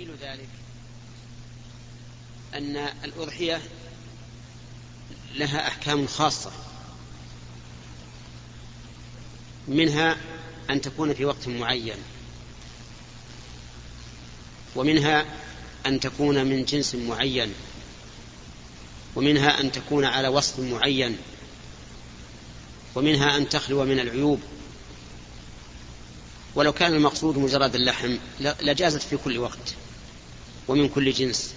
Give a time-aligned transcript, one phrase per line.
[0.00, 0.48] دليل ذلك؟
[2.54, 3.62] أن الأضحية
[5.34, 6.52] لها أحكام خاصة
[9.68, 10.16] منها
[10.70, 11.96] أن تكون في وقت معين
[14.76, 15.24] ومنها
[15.86, 17.54] أن تكون من جنس معين
[19.16, 21.16] ومنها أن تكون على وصف معين
[22.94, 24.40] ومنها أن تخلو من العيوب.
[26.54, 29.74] ولو كان المقصود مجرد اللحم لجازت في كل وقت.
[30.68, 31.54] ومن كل جنس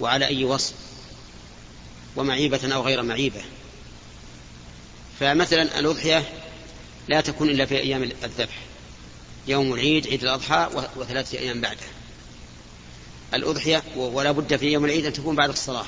[0.00, 0.74] وعلى أي وصف
[2.16, 3.42] ومعيبة أو غير معيبة.
[5.20, 6.28] فمثلا الأضحية
[7.08, 8.58] لا تكون إلا في أيام الذبح
[9.46, 11.86] يوم العيد عيد الأضحى وثلاثة أيام بعده.
[13.34, 15.86] الأضحية ولا بد في يوم العيد أن تكون بعد الصلاة.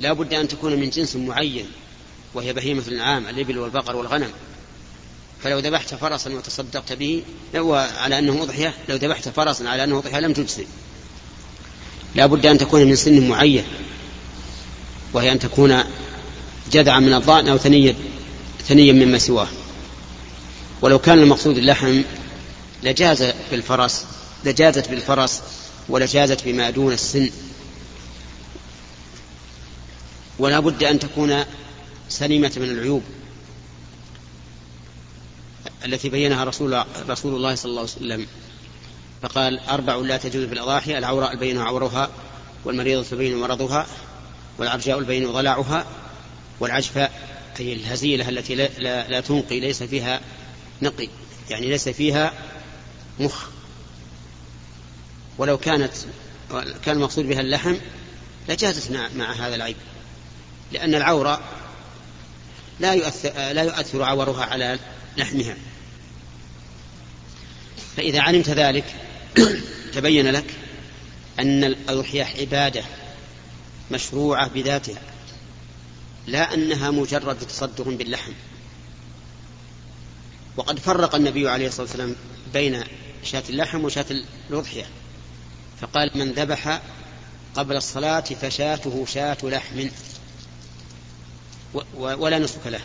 [0.00, 1.70] لا بد أن تكون من جنس معين
[2.34, 4.32] وهي بهيمة الأنعام الإبل والبقر والغنم.
[5.42, 7.22] فلو ذبحت فرسا وتصدقت به
[7.74, 10.66] على أنه أضحية لو ذبحت فرسا على أنه أضحية لم تجزي
[12.14, 13.64] لا بد أن تكون من سن معين
[15.12, 15.84] وهي أن تكون
[16.72, 17.94] جذعا من الضأن أو ثنيا
[18.68, 19.48] ثنيا مما سواه.
[20.82, 22.02] ولو كان المقصود اللحم
[22.82, 24.04] لجاز بالفرس
[24.44, 25.42] لجازت بالفرس
[25.88, 27.30] ولجازت بما دون السن.
[30.38, 31.44] ولا بد أن تكون
[32.08, 33.02] سليمة من العيوب.
[35.84, 38.26] التي بينها رسول, رسول الله صلى الله عليه وسلم.
[39.22, 42.10] فقال أربع لا تجوز في الأضاحي العوراء البين عورها
[42.64, 43.86] والمريضة البين مرضها
[44.58, 45.86] والعرجاء البين ضلاعها
[46.60, 47.12] والعجفاء
[47.60, 50.20] أي الهزيلة التي لا, لا, لا تنقي ليس فيها
[50.82, 51.08] نقي
[51.50, 52.32] يعني ليس فيها
[53.20, 53.46] مخ.
[55.38, 55.92] ولو كانت
[56.84, 57.74] كان المقصود بها اللحم
[58.48, 59.76] لجازت مع هذا العيب.
[60.72, 61.40] لأن العورة
[62.80, 64.78] لا يؤثر, لا يؤثر عورها على
[65.16, 65.56] لحمها.
[67.98, 68.84] فإذا علمت ذلك
[69.94, 70.54] تبين لك
[71.38, 72.84] أن الأضحية عبادة
[73.90, 75.02] مشروعة بذاتها
[76.26, 78.32] لا أنها مجرد تصدق باللحم.
[80.56, 82.16] وقد فرق النبي عليه الصلاة والسلام
[82.52, 82.84] بين
[83.24, 84.06] شاة اللحم وشاة
[84.50, 84.86] الأضحية.
[85.80, 86.82] فقال من ذبح
[87.54, 89.88] قبل الصلاة فشاته شاة لحم.
[91.94, 92.80] ولا نسك له.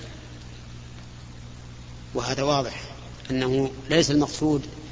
[2.13, 2.83] وهذا واضح
[3.31, 4.82] أنه ليس المقصود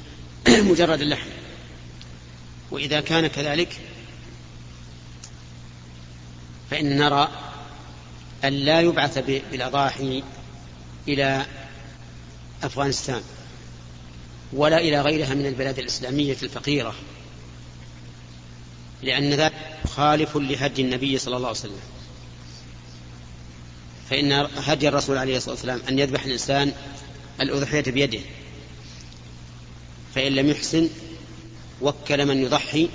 [0.70, 1.30] مجرد اللحم.
[2.70, 3.80] وإذا كان كذلك
[6.70, 7.28] فإن نرى
[8.44, 10.22] أن لا يبعث بالأضاحي
[11.08, 11.46] إلى
[12.62, 13.22] أفغانستان
[14.52, 16.94] ولا إلى غيرها من البلاد الإسلامية الفقيرة
[19.02, 19.52] لأن ذلك
[19.84, 21.80] مخالف لهدي النبي صلى الله عليه وسلم.
[24.10, 26.72] فإن هدي الرسول عليه الصلاة والسلام أن يذبح الإنسان
[27.40, 28.20] الأضحية بيده.
[30.14, 30.88] فإن لم يحسن
[31.82, 32.88] وكل من يضحي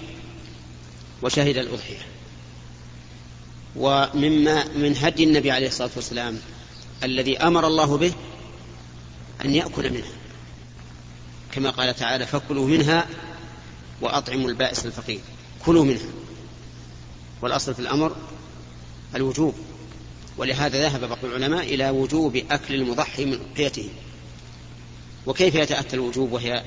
[1.22, 2.05] وشهد الأضحية.
[3.75, 6.39] ومما من هدي النبي عليه الصلاة والسلام
[7.03, 8.13] الذي أمر الله به
[9.45, 10.11] أن يأكل منها
[11.51, 13.07] كما قال تعالى فكلوا منها
[14.01, 15.19] وأطعموا البائس الفقير
[15.66, 16.09] كلوا منها.
[17.41, 18.16] والأصل في الأمر
[19.16, 19.55] الوجوب
[20.38, 23.89] ولهذا ذهب بعض العلماء إلى وجوب أكل المضحي من أضحيته
[25.25, 26.63] وكيف يتأتى الوجوب وهي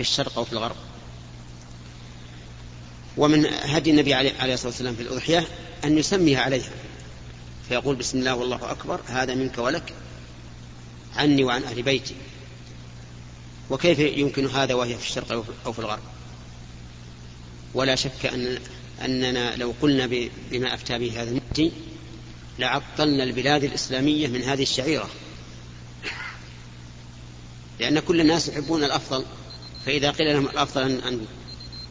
[0.00, 0.76] في الشرق أو في الغرب.
[3.16, 5.46] ومن هدي النبي عليه الصلاة والسلام في الأضحية
[5.84, 6.70] أن يسميها عليها.
[7.68, 9.94] فيقول بسم الله والله أكبر هذا منك ولك
[11.16, 12.14] عني وعن أهل بيتي.
[13.70, 16.02] وكيف يمكن هذا وهي في الشرق أو في الغرب؟
[17.74, 18.58] ولا شك أن
[19.04, 20.06] أننا لو قلنا
[20.50, 21.72] بما أفتى به هذا المفتي
[22.58, 25.10] لعطلنا البلاد الإسلامية من هذه الشعيرة.
[27.80, 29.24] لأن كل الناس يحبون الأفضل.
[29.86, 31.26] فإذا قيل لهم الأفضل أن, أن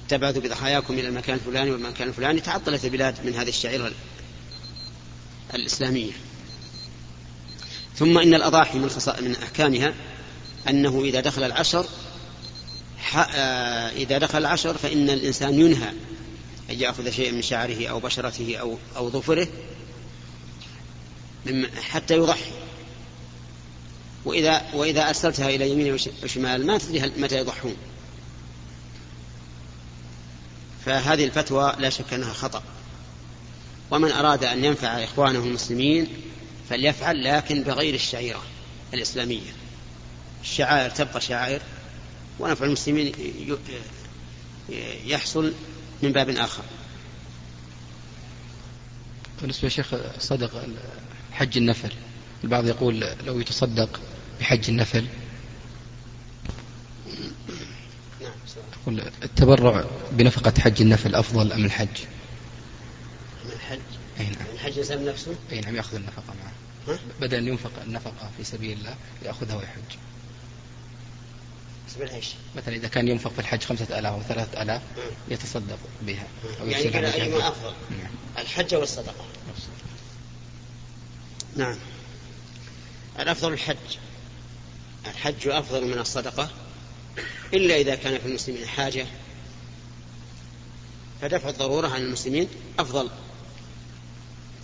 [0.10, 3.92] تبعثوا بضحاياكم إلى المكان الفلاني والمكان الفلاني تعطلت البلاد من هذه الشعيرة
[5.54, 6.12] الإسلامية.
[7.96, 8.90] ثم إن الأضاحي من,
[9.22, 9.94] من أحكامها
[10.70, 11.86] أنه إذا دخل العشر
[13.16, 15.90] آه، إذا دخل العشر فإن الإنسان ينهى
[16.70, 19.48] أن يأخذ شيئا من شعره أو بشرته أو أو ظفره
[21.82, 22.52] حتى يضحي.
[24.26, 27.76] وإذا وإذا أرسلتها إلى يمين وشمال ما تدري متى يضحون.
[30.86, 32.64] فهذه الفتوى لا شك أنها خطأ.
[33.92, 36.08] ومن أراد أن ينفع إخوانه المسلمين
[36.70, 38.42] فليفعل لكن بغير الشعيرة
[38.94, 39.52] الإسلامية.
[40.42, 41.62] الشعائر تبقى شعائر
[42.40, 43.12] ونفع المسلمين
[45.06, 45.54] يحصل
[46.04, 46.64] من باب آخر.
[49.42, 50.68] بالنسبة يا شيخ صدق
[51.32, 51.92] حج النفل.
[52.44, 54.00] البعض يقول لو يتصدق
[54.40, 55.06] بحج النفل.
[58.22, 58.32] نعم
[58.82, 61.88] أقول التبرع بنفقة حج النفل أفضل أم الحج؟
[63.46, 63.80] من الحج؟
[64.20, 64.46] أي نعم.
[64.54, 66.94] الحج يسلم نفسه؟ أي نعم يأخذ النفقة معه.
[66.94, 68.96] ها؟ بدل أن ينفق النفقة في سبيل الله
[69.26, 69.98] يأخذها ويحج؟
[72.56, 74.82] مثلا إذا كان ينفق في الحج خمسة آلاف أو ثلاثة آلاف
[75.30, 76.28] يتصدق بها
[76.62, 77.14] أو يعني بجهة.
[77.14, 77.74] أيهما أفضل.
[77.90, 78.12] نعم.
[78.38, 79.26] الحج والصدقة.
[81.58, 81.78] نعم.
[83.20, 83.98] الأفضل الحج.
[85.10, 86.50] الحج أفضل من الصدقة
[87.54, 89.06] إلا إذا كان في المسلمين حاجة.
[91.22, 92.48] فدفع الضرورة عن المسلمين
[92.80, 93.10] أفضل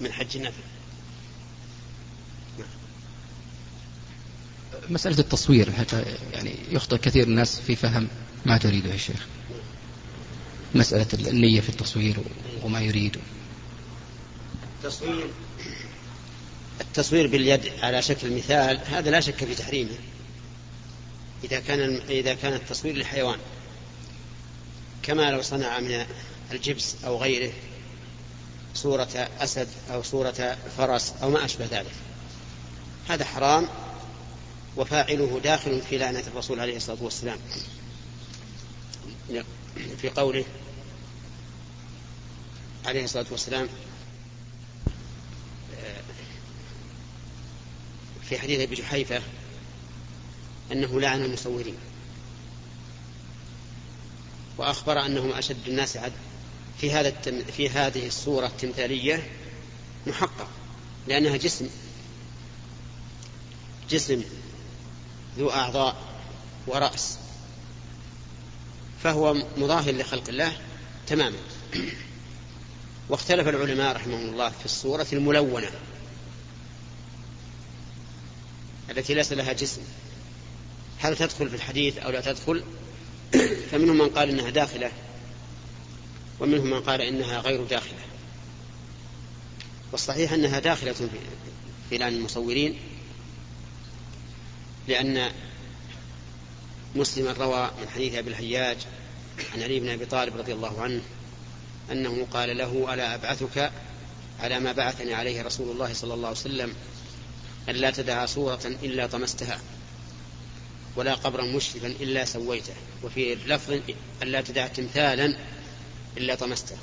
[0.01, 0.61] من حج النفل.
[4.89, 6.03] مسألة التصوير حتى
[6.33, 8.07] يعني يخطئ كثير الناس في فهم
[8.45, 9.25] ما تريده يا شيخ؟
[10.75, 12.17] مسألة النية في التصوير
[12.63, 13.17] وما يريد
[14.83, 15.27] التصوير
[16.81, 19.95] التصوير باليد على شكل مثال هذا لا شك في تحريمه.
[21.45, 23.39] إذا كان إذا كان التصوير للحيوان
[25.03, 26.05] كما لو صنع من
[26.51, 27.53] الجبس أو غيره
[28.73, 31.91] صورة أسد أو صورة فرس أو ما أشبه ذلك.
[33.09, 33.67] هذا حرام
[34.77, 37.37] وفاعله داخل في لعنة الرسول عليه الصلاة والسلام.
[40.01, 40.45] في قوله
[42.85, 43.69] عليه الصلاة والسلام
[48.29, 49.21] في حديث أبي جحيفة
[50.71, 51.75] أنه لعن المصورين.
[54.57, 56.13] وأخبر أنهم أشد الناس عد
[56.81, 57.43] في هذا التم...
[57.43, 59.31] في هذه الصورة التمثالية
[60.07, 60.47] محقق
[61.07, 61.69] لأنها جسم.
[63.89, 64.23] جسم
[65.37, 65.95] ذو أعضاء
[66.67, 67.17] ورأس.
[69.03, 70.57] فهو مظاهر لخلق الله
[71.07, 71.37] تماما.
[73.09, 75.69] واختلف العلماء رحمهم الله في الصورة الملونة
[78.89, 79.81] التي ليس لها جسم.
[80.99, 82.63] هل تدخل في الحديث أو لا تدخل؟
[83.71, 84.91] فمنهم من قال إنها داخلة
[86.39, 87.99] ومنهم من قال إنها غير داخلة.
[89.91, 90.93] والصحيح أنها داخلة
[91.89, 92.75] في لعن المصورين
[94.87, 95.31] لأن
[96.95, 98.77] مسلما روى من حديث أبي الحياج
[99.53, 101.01] عن علي بن أبي طالب رضي الله عنه
[101.91, 103.71] أنه قال له ألا أبعثك
[104.39, 106.73] على ما بعثني عليه رسول الله صلى الله عليه وسلم
[107.69, 109.59] ألا تدع صورة إلا طمستها؟
[110.95, 112.73] ولا قبرا مشرفا إلا سويته.
[113.03, 113.79] وفي لفظ
[114.23, 115.37] ألا تدع تمثالا
[116.17, 116.77] إلا طمسته.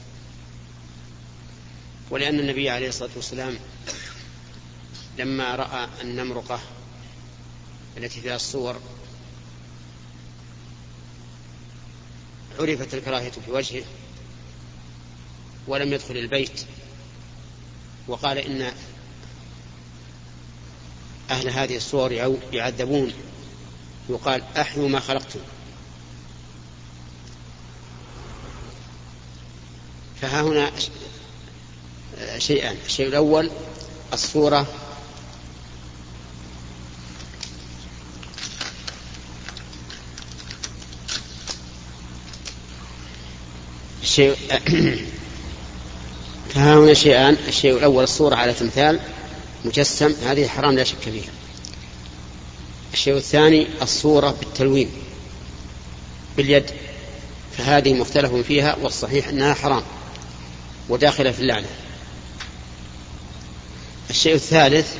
[2.10, 3.58] ولأن النبي عليه الصلاة والسلام
[5.18, 6.60] لما رأى النمرقة
[7.96, 8.80] التي فيها الصور
[12.60, 13.84] عرفت الكراهية في وجهه
[15.66, 16.64] ولم يدخل البيت
[18.08, 18.72] وقال إن
[21.30, 22.12] أهل هذه الصور
[22.52, 23.12] يعذبون.
[24.08, 25.40] يقال أحيوا ما خلقتم.
[30.20, 30.72] فها هنا
[32.38, 32.76] شيئان.
[32.86, 33.50] الشيء الأول
[34.12, 34.66] الصورة.
[44.02, 44.34] الشيء
[46.54, 47.36] فها هنا شيئان.
[47.48, 49.00] الشيء الأول الصورة على تمثال
[49.64, 50.14] مجسم.
[50.26, 51.41] هذه حرام لا شك فيها.
[52.92, 54.90] الشيء الثاني الصورة بالتلوين
[56.36, 56.70] باليد
[57.58, 59.82] فهذه مختلف فيها والصحيح أنها حرام
[60.88, 61.66] وداخلة في اللعنة.
[64.10, 64.94] الشيء الثالث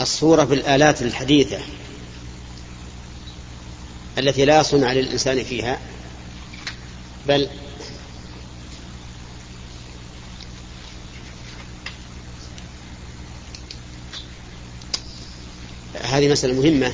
[0.00, 1.58] الصورة بالآلات الحديثة
[4.18, 5.80] التي لا صنع للإنسان فيها
[7.28, 7.48] بل
[16.20, 16.92] هذه مسألة مهمة.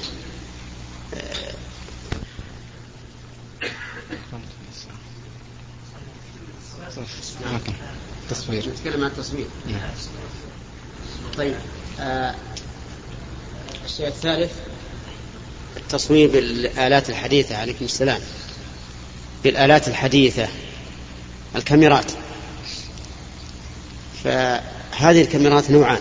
[8.30, 8.68] تصوير.
[8.68, 9.46] نتكلم عن التصوير.
[11.36, 11.54] طيب
[12.00, 12.34] آه
[13.84, 14.52] الشيء الثالث
[15.76, 18.20] التصوير بالآلات الحديثة عليكم السلام.
[19.44, 20.48] بالآلات الحديثة
[21.56, 22.12] الكاميرات.
[24.24, 26.00] فهذه الكاميرات نوعان.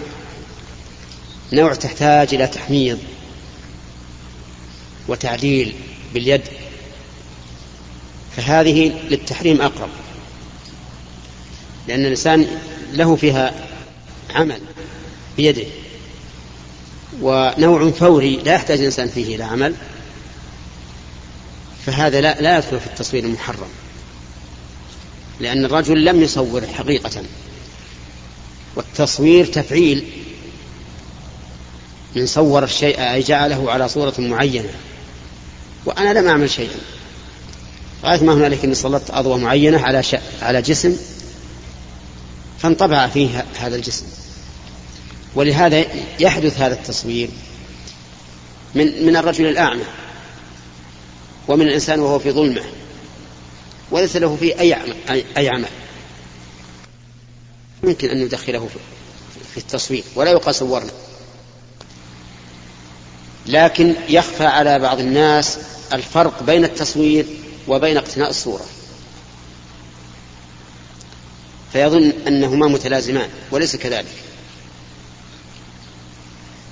[1.54, 3.00] نوع تحتاج إلى تحميض
[5.08, 5.76] وتعديل
[6.14, 6.42] باليد
[8.38, 9.90] فهذه للتحريم أقرب.
[11.88, 12.48] لأن الإنسان
[12.94, 13.54] له فيها
[14.36, 14.62] عمل
[15.38, 15.66] بيده
[17.22, 19.76] ونوع فوري لا يحتاج الإنسان فيه إلى عمل
[21.86, 23.70] فهذا لا, لا يدخل في التصوير المحرم.
[25.40, 27.24] لأن الرجل لم يصور حقيقة
[28.76, 30.25] والتصوير تفعيل
[32.16, 34.70] من صور الشيء أي جعله على صورة معينة.
[35.86, 36.76] وأنا لم أعمل شيئا.
[38.04, 40.04] غاية ما هنالك أني سلطت أضوى معينة على.
[40.42, 40.98] على جسم
[42.60, 44.06] فانطبع فيه هذا الجسم.
[45.36, 45.86] ولهذا
[46.20, 47.30] يحدث هذا التصوير
[48.76, 49.84] من من الرجل الأعمى
[51.48, 52.62] ومن الإنسان وهو في ظلمة
[53.92, 54.96] وليس له فيه أي عمل,
[55.38, 55.70] أي عمل.
[57.84, 58.70] يمكن أن ندخله
[59.54, 60.04] في التصوير.
[60.16, 60.92] ولا يبقى صورنا.
[63.48, 65.58] لكن يخفى على بعض الناس
[65.94, 67.26] الفرق بين التصوير
[67.68, 68.66] وبين اقتناء الصورة.
[71.74, 74.16] فيظن أنهما متلازمان وليس كذلك.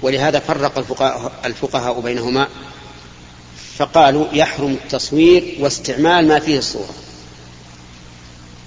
[0.02, 2.48] ولهذا فرق الفقهاء, الفقهاء بينهما
[3.78, 6.94] فقالوا يحرم التصوير واستعمال ما فيه الصورة.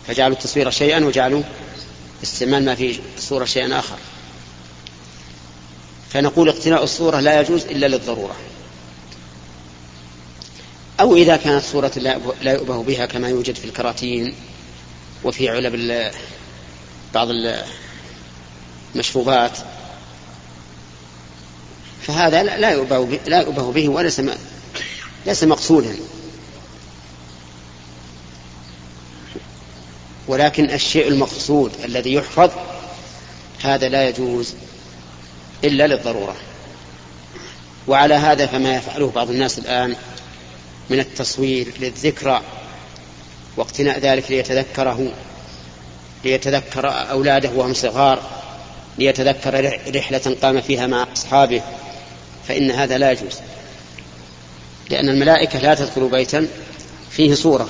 [0.06, 1.42] فجعلوا التصوير شيئا وجعلوا
[2.22, 3.96] استعمال ما فيه الصورة شيئا آخر.
[6.10, 8.36] فنقول اقتناء الصورة لا يجوز إلا للضرورة.
[11.00, 11.92] أو إذا كانت صورة
[12.42, 14.34] لا يؤبه بها كما يوجد في الكراتين
[15.24, 16.12] وفي علب
[17.14, 17.28] بعض
[18.94, 19.58] المشروبات.
[22.02, 24.22] فهذا لا يؤبه به, لا يؤبه به وليس
[25.26, 25.96] ليس مقصودا.
[30.28, 32.50] ولكن الشيء المقصود الذي يحفظ
[33.62, 34.54] هذا لا يجوز.
[35.64, 36.36] إلا للضرورة.
[37.88, 39.96] وعلى هذا فما يفعله بعض الناس الآن
[40.90, 42.40] من التصوير للذكرى
[43.56, 45.12] واقتناء ذلك ليتذكره
[46.24, 48.22] ليتذكر أولاده وهم صغار
[48.98, 51.62] ليتذكر رحلة قام فيها مع أصحابه
[52.48, 53.38] فإن هذا لا يجوز.
[54.90, 56.48] لأن الملائكة لا تدخل بيتا
[57.10, 57.68] فيه صورة.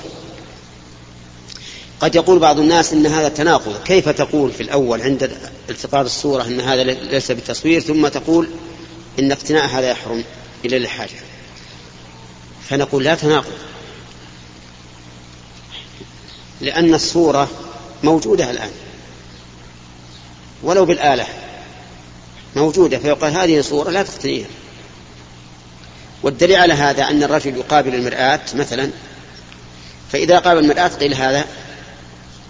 [2.01, 3.83] قد يقول بعض الناس إن هذا تناقض.
[3.85, 5.31] كيف تقول في الأول عند
[5.69, 8.49] التقاط الصورة إن هذا ليس بالتصوير ثم تقول
[9.19, 10.23] إن اقتناء هذا يحرم
[10.65, 11.19] إلى الحاجة
[12.69, 13.53] فنقول لا تناقض.
[16.61, 17.49] لأن الصورة
[18.03, 18.71] موجودة الآن.
[20.63, 21.25] ولو بالآلة
[22.55, 24.47] موجودة فيقال هذه صورة لا تقتنيها.
[26.23, 28.89] والدليل على هذا أن الرجل يقابل المرآة مثلا.
[30.11, 31.45] فإذا قابل المرآة قيل هذا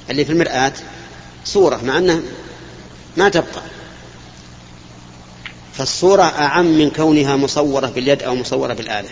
[0.09, 0.73] اللي في المرآة
[1.45, 2.19] صورة مع أنها
[3.17, 3.61] ما تبقى.
[5.73, 9.09] فالصورة أعم من كونها مصورة باليد أو مصورة بالآلة.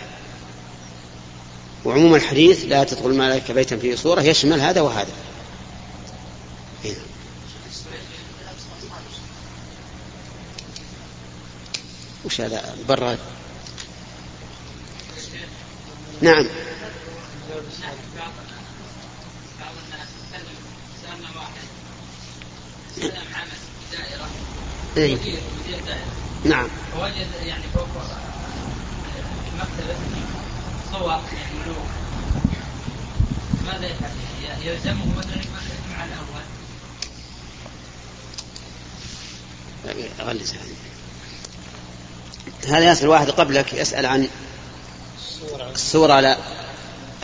[1.84, 5.12] وعموم الحديث لا تدخل الملائكة بيتا فيه صورة يشمل هذا وهذا.
[6.84, 6.94] هنا.
[12.24, 13.18] وش هذا؟ برا.
[16.20, 16.46] نعم.
[24.96, 25.18] إيه؟
[26.44, 27.86] نعم فوجد يعني فوق
[29.58, 29.94] مكتبه
[30.92, 31.86] صور يعني ملوك
[33.66, 34.10] ماذا يفعل؟
[34.66, 35.42] يلزمه مثلا
[35.96, 36.42] مع الأول
[40.20, 40.54] غلس
[42.68, 44.28] هذا يسأل واحد قبلك يسأل عن
[45.74, 46.36] الصورة على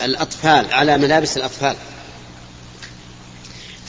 [0.01, 1.75] الأطفال على ملابس الأطفال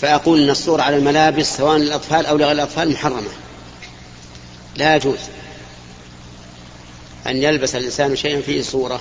[0.05, 3.31] فأقول أن الصورة على الملابس سواء للأطفال أو لغير الأطفال محرمة.
[4.77, 5.19] لا يجوز
[7.27, 9.01] أن يلبس الإنسان شيئا فيه صورة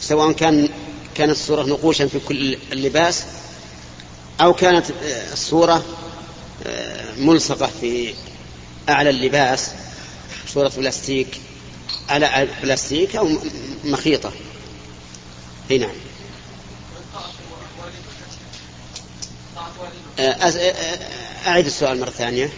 [0.00, 0.68] سواء كان
[1.14, 3.24] كانت الصورة نقوشا في كل اللباس
[4.40, 4.86] أو كانت
[5.32, 5.84] الصورة
[7.18, 8.14] ملصقة في
[8.88, 9.70] أعلى اللباس
[10.48, 11.40] صورة بلاستيك
[12.08, 13.28] على بلاستيك أو
[13.84, 14.32] مخيطة.
[15.70, 15.90] نعم
[21.46, 22.50] أعيد السؤال مرة ثانية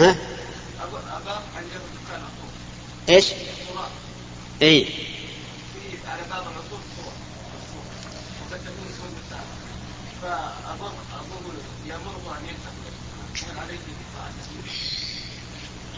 [0.00, 0.16] ها؟
[3.08, 3.26] إيش؟
[4.62, 4.86] إي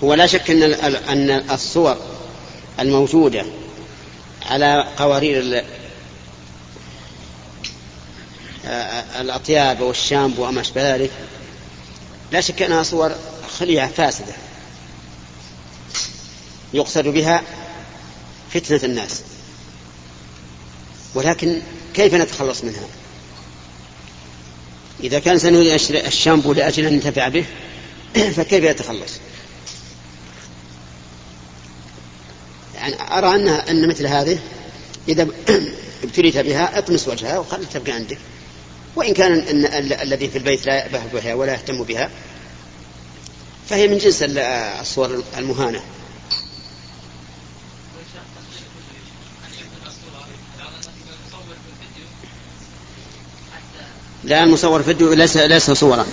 [0.05, 0.62] هو لا شك إن
[0.95, 1.97] أن الصور
[2.81, 3.45] الموجودة
[4.43, 5.64] على قوارير
[9.21, 11.11] الأطياب والشامبو وما أشبه ذلك.
[12.33, 13.12] لا شك أنها صور
[13.59, 14.35] خليعه فاسدة
[16.75, 17.42] يقصد بها
[18.54, 19.23] فتنة الناس.
[21.14, 21.61] ولكن
[21.95, 22.87] كيف نتخلص منها؟
[25.02, 27.45] إذا كان سنريد الشامبو لاجل أن ننتفع به
[28.37, 29.12] فكيف يتخلص؟
[32.75, 34.38] يعني أرى أن أن مثل هذه
[35.09, 35.26] إذا
[36.04, 38.19] ابتليت بها اطمس وجهها وخلها تبقى عندك.
[38.96, 42.11] وإن كان إن الذي في البيت لا يأبه بها ولا يهتم بها
[43.68, 45.82] فهي من جنس الصور المهانة.
[54.25, 56.06] لا المصور فيديو ليس ليس صورا.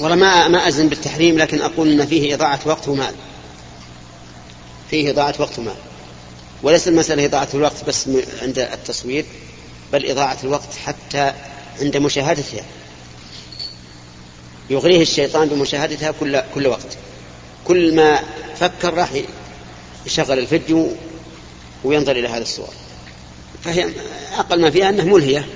[0.00, 3.14] والله ما ما أزن بالتحريم لكن أقول إن فيه إضاعة وقت ومال.
[4.90, 5.74] فيه إضاعة وقت ومال
[6.62, 8.08] وليس المسألة إضاعة الوقت بس
[8.42, 9.24] عند التصوير
[9.92, 11.32] بل إضاعة الوقت حتى
[11.80, 12.64] عند مشاهدتها.
[14.70, 16.96] يغريه الشيطان بمشاهدتها كل كل وقت.
[17.64, 18.20] كل ما
[18.56, 19.10] فكر راح
[20.06, 20.88] يشغل الفيديو
[21.84, 22.72] وينظر إلى هذه الصور.
[23.64, 23.90] فهي
[24.38, 25.48] أقل ما فيها أنه ملهية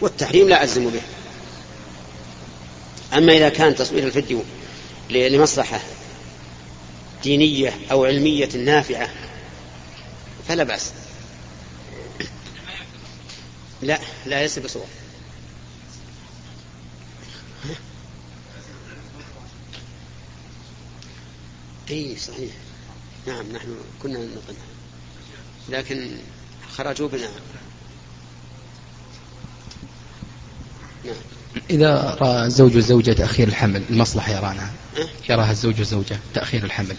[0.00, 1.02] والتحريم لا ألزم به.
[3.18, 4.42] أما إذا كان تصوير الفيديو
[5.10, 5.80] لمصلحة
[7.26, 9.10] دينية أو علمية نافعة
[10.48, 10.92] فلا بأس.
[13.82, 14.86] لا لا ليس بصور
[21.90, 22.52] اي صحيح.
[23.26, 24.54] نعم نحن كنا نقل
[25.68, 26.16] لكن
[26.76, 27.66] خرجوا بنا نعم
[31.70, 36.96] إذا رأى الزوج والزوجة تأخير الحمل المصلحة يرانا أه؟ يراها الزوج والزوجة تأخير الحمل.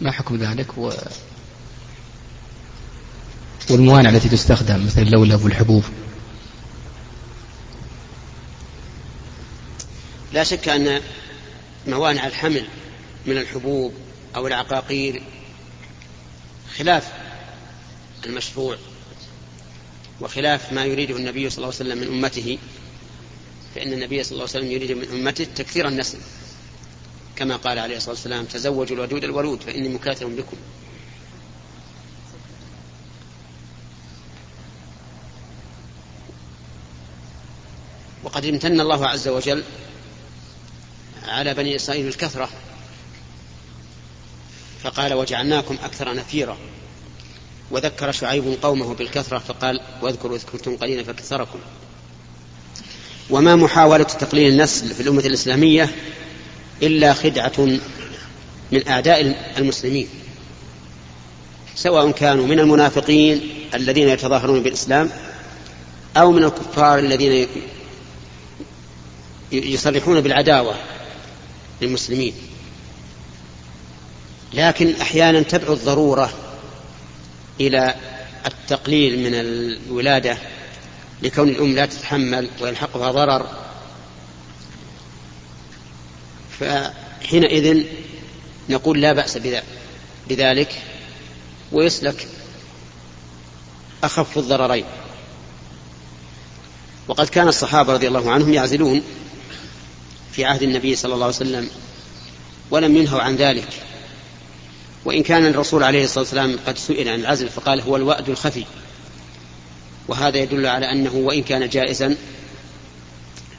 [0.00, 0.92] ما حكم ذلك؟ و...
[3.70, 5.84] والموانع التي تستخدم مثل اللولب والحبوب.
[10.32, 11.00] لا شك أن
[11.86, 12.64] موانع الحمل
[13.26, 13.94] من الحبوب
[14.36, 15.22] أو العقاقير
[16.78, 17.12] خلاف
[18.26, 18.76] المشروع.
[20.20, 22.58] وخلاف ما يريده النبي صلى الله عليه وسلم من أمته
[23.74, 26.18] فإن النبي صلى الله عليه وسلم يريد من أمته تكثير النسل.
[27.36, 30.56] كما قال عليه الصلاة والسلام تزوجوا الودود الولود فإني مكاثر بكم.
[38.24, 39.64] وقد امتن الله عز وجل
[41.24, 42.50] على بني إسرائيل الكثرة
[44.82, 46.58] فقال وجعلناكم أكثر نفيرا.
[47.70, 51.58] وذكر شعيب قومه بالكثرة فقال واذكروا إذ كنتم قليلا فكثركم.
[53.30, 55.90] وما محاولة تقليل النسل في الأمة الإسلامية
[56.82, 57.78] إلا خدعة
[58.72, 59.20] من أعداء
[59.58, 60.08] المسلمين
[61.74, 63.40] سواء كانوا من المنافقين
[63.74, 65.10] الذين يتظاهرون بالإسلام
[66.16, 67.48] أو من الكفار الذين
[69.52, 70.74] يصرحون بالعداوة
[71.82, 72.34] للمسلمين.
[74.52, 76.32] لكن أحيانا تدعو الضرورة
[77.60, 77.94] إلى
[78.46, 80.38] التقليل من الولادة
[81.22, 83.46] لكون الأم لا تتحمل ويلحقها ضرر.
[86.60, 87.84] فحينئذ
[88.68, 89.38] نقول لا بأس
[90.28, 90.82] بذلك
[91.72, 92.28] ويسلك
[94.04, 94.84] أخف الضررين.
[97.08, 99.02] وقد كان الصحابة رضي الله عنهم يعزلون
[100.32, 101.70] في عهد النبي صلى الله عليه وسلم
[102.70, 103.68] ولم ينهوا عن ذلك.
[105.04, 108.64] وإن كان الرسول عليه الصلاة والسلام قد سئل عن العزل فقال هو الوأد الخفي.
[110.08, 112.16] وهذا يدل على أنه وإن كان جائزا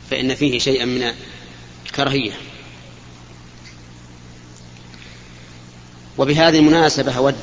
[0.09, 1.13] فإن فيه شيئا من
[1.85, 2.31] الكراهية.
[6.17, 7.35] وبهذه المناسبة أود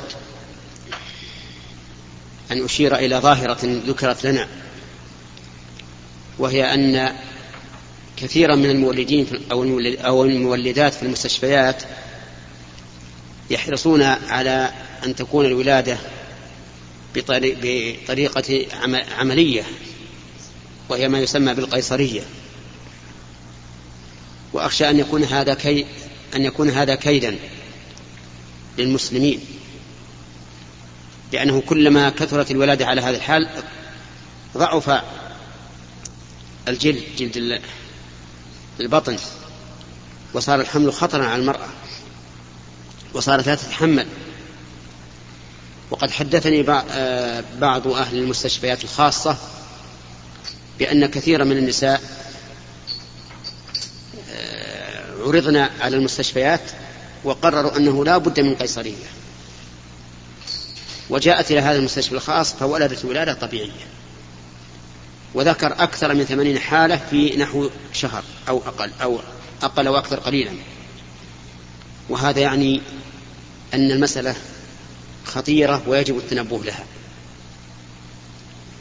[2.52, 4.48] أن أشير إلى ظاهرة ذكرت لنا
[6.38, 7.12] وهي أن
[8.16, 9.26] كثيرا من المولدين
[10.04, 11.82] أو المولدات في المستشفيات
[13.50, 14.72] يحرصون على
[15.04, 15.98] أن تكون الولادة
[17.14, 18.66] بطريقة
[19.18, 19.64] عملية
[20.88, 22.22] وهي ما يسمى بالقيصرية.
[24.52, 25.86] وأخشى أن يكون هذا كي
[26.36, 27.38] أن يكون هذا كيدا
[28.78, 29.40] للمسلمين
[31.32, 33.48] لأنه كلما كثرت الولادة على هذا الحال
[34.56, 35.02] ضعف
[36.68, 37.60] الجلد جلد
[38.80, 39.16] البطن
[40.34, 41.68] وصار الحمل خطرا على المرأة.
[43.14, 44.06] وصارت لا تتحمل.
[45.90, 49.36] وقد حدثني آه، بعض أهل المستشفيات الخاصة
[50.78, 52.00] بأن كثيرا من النساء
[54.30, 56.60] آه، عرضنا على المستشفيات
[57.24, 59.06] وقرروا أنه لا بد من قيصرية.
[61.10, 63.88] وجاءت إلى هذا المستشفى الخاص فولدت ولادة طبيعية.
[65.34, 69.18] وذكر أكثر من ثمانين حالة في نحو شهر أو أقل أو
[69.62, 70.50] أقل أو أكثر قليلا.
[72.08, 72.80] وهذا يعني
[73.74, 74.36] أن المسألة
[75.24, 76.84] خطيرة ويجب التنبه لها.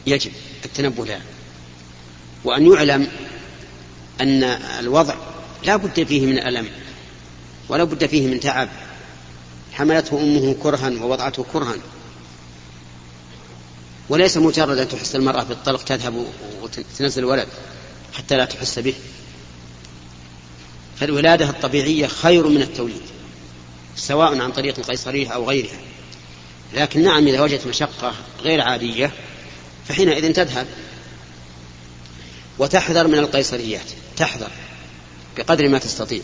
[0.08, 0.32] يجب
[0.66, 1.22] التنبه لها.
[2.44, 3.08] وأن يعلم
[4.22, 4.44] أن
[4.80, 5.16] الوضع
[5.64, 6.70] لا بد فيه من ألم
[7.70, 8.70] ولا بد فيه من تعب.
[9.72, 11.76] حملته أمه كرها ووضعته كرها.
[14.10, 16.26] وليس مجرد أن تحس المرأة بالطلق تذهب
[16.62, 17.48] وتنزل الولد
[18.14, 18.94] حتى لا تحس به.
[21.00, 23.02] فالولادة الطبيعية خير من التوليد.
[23.98, 25.80] سواء عن طريق القيصرية أو غيرها.
[26.74, 29.12] لكن نعم إذا وجدت مشقة غير عادية
[29.88, 30.68] فحينئذ تذهب
[32.60, 33.92] وتحذر من القيصريات.
[34.18, 34.52] تحذر
[35.38, 36.22] بقدر ما تستطيع.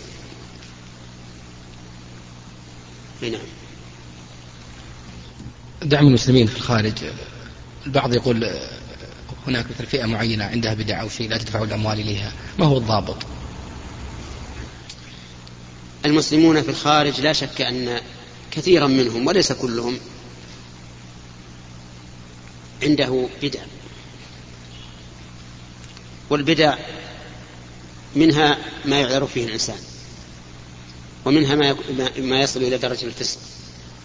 [3.21, 3.41] نعم.
[5.81, 6.93] دعم المسلمين في الخارج.
[7.85, 8.49] البعض يقول
[9.47, 12.31] هناك مثل فئة معينة عندها بدع أو شيء لا تدفع الأموال إليها.
[12.59, 13.17] ما هو الضابط؟
[16.05, 18.01] المسلمون في الخارج لا شك أن
[18.51, 19.99] كثيرا منهم وليس كلهم
[22.83, 23.59] عنده بدع.
[26.29, 26.77] والبدع
[28.15, 29.77] منها ما يعذر فيه الإنسان
[31.25, 31.75] ومنها ما,
[32.17, 33.39] ما يصل إلى درجة الفسق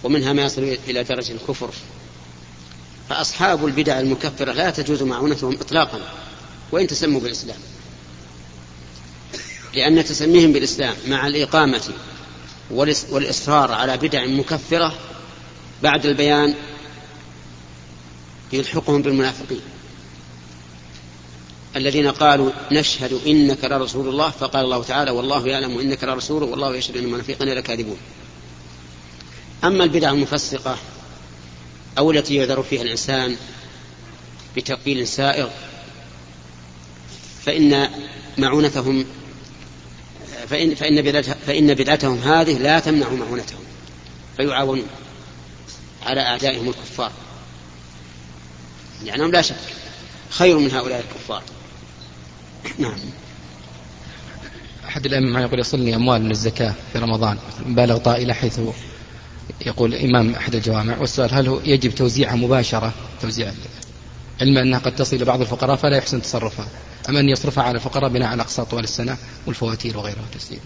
[0.04, 1.70] ومنها ما يصل إلى درجة الكفر.
[3.08, 6.00] فأصحاب البدع المكفرة لا تجوز معونتهم إطلاقا
[6.72, 7.58] وإن تسموا بالإسلام.
[9.74, 11.82] لأن تسميهم بالإسلام مع الإقامة
[13.10, 14.94] والإصرار على بدع مكفرة
[15.82, 16.54] بعد البيان
[18.52, 19.60] يلحقهم بالمنافقين.
[21.76, 26.96] الذين قالوا نشهد إنك لرسول الله فقال الله تعالى والله يعلم إنك لرسول والله يشهد
[26.96, 27.98] أن المنافقين لكاذبون.
[29.64, 30.78] أما البدع المفسقة
[31.98, 33.36] أو التي يعذر فيها الإنسان
[34.56, 35.48] بتقبيل سائغ
[37.44, 37.88] فإن
[38.38, 39.04] معونتهم
[40.50, 43.60] فإن فإن بدعتهم, فإن بدعتهم هذه لا تمنع معونتهم.
[44.36, 44.86] فيعاونون
[46.06, 47.12] على أعدائهم الكفار.
[49.04, 49.56] لأنهم لا شك
[50.30, 51.42] خير من هؤلاء الكفار.
[52.78, 52.98] نعم.
[54.84, 58.60] أحد الأئمة يقول يصلني أموال من الزكاة في رمضان مبالغ طائلة حيث
[59.66, 60.98] يقول إمام أحد الجوامع.
[60.98, 63.52] والسؤال هل هو يجب توزيعها مباشرة توزيع
[64.40, 66.68] علما أنها قد تصل إلى بعض الفقراء فلا يحسن تصرفها؟
[67.08, 70.60] أم أن يصرفها على الفقراء بناء على أقساط طوال السنة والفواتير وغيرها تسديد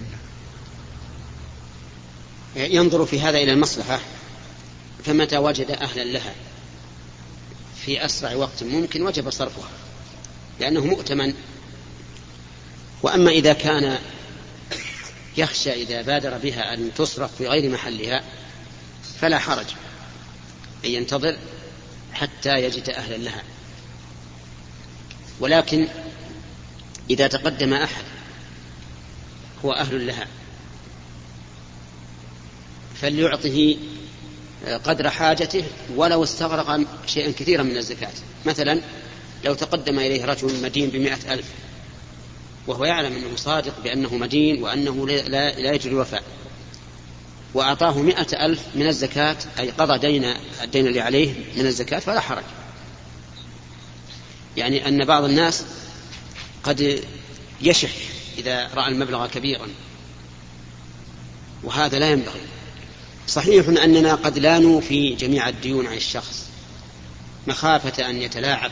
[2.57, 4.01] ينظر في هذا إلى المصلحة
[5.05, 6.35] فمتى وجد أهلا لها؟
[7.85, 9.69] في أسرع وقت ممكن وجب صرفها
[10.61, 11.35] لأنه مؤتمن.
[13.03, 13.99] وأما إذا كان
[15.37, 18.23] يخشى إذا بادر بها أن تصرف في غير محلها
[19.21, 19.67] فلا حرج
[20.85, 21.37] أن ينتظر
[22.13, 23.43] حتى يجد أهلا لها.
[25.41, 25.89] ولكن
[27.11, 28.05] إذا تقدم أحد
[29.65, 30.27] هو أهل لها.
[32.95, 33.77] فليعطه
[34.85, 35.65] قدر حاجته
[35.97, 38.13] ولو استغرق شيئا كثيرا من الزكاة.
[38.47, 38.81] مثلا
[39.45, 41.47] لو تقدم إليه رجل مدين بمئة ألف
[42.67, 46.23] وهو يعلم أنه صادق بأنه مدين وأنه لا, يجري الوفاء
[47.55, 52.45] وأعطاه مئة ألف من الزكاة أي قضى دين الدين اللي عليه من الزكاة فلا حرج.
[54.57, 55.65] يعني أن بعض الناس
[56.65, 57.05] قد
[57.63, 57.91] يشح
[58.39, 59.69] إذا رأى المبلغ كبيرا.
[61.63, 62.41] وهذا لا ينبغي.
[63.29, 66.47] صحيح أننا قد لا نوفي جميع الديون عن الشخص.
[67.47, 68.71] مخافة أن يتلاعب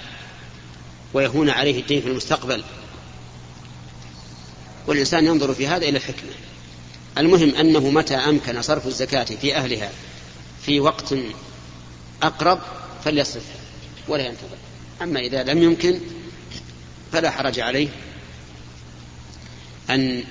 [1.14, 2.64] ويهون عليه الدين في المستقبل.
[4.86, 6.30] والإنسان ينظر في هذا إلى الحكمة.
[7.18, 9.92] المهم أنه متى أمكن صرف الزكاة في أهلها
[10.66, 11.14] في وقت
[12.22, 12.60] أقرب
[13.04, 13.60] فليصرفها
[14.08, 14.56] ولا ينتظر.
[15.02, 16.00] أما إذا لم يمكن
[17.12, 17.88] فلا حرج عليه
[19.90, 20.24] أن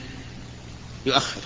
[1.05, 1.41] يؤخر.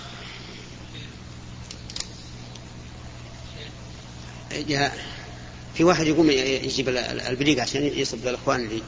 [5.74, 6.88] في واحد يقوم يجيب
[7.28, 8.82] البريق عشان يصب للإخوان اللي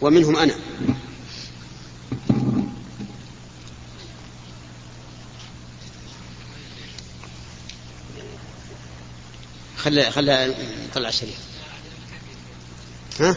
[0.00, 0.54] ومنهم أنا.
[9.76, 10.54] خلى خلى
[10.90, 11.38] نطلع الشريف
[13.20, 13.36] ها؟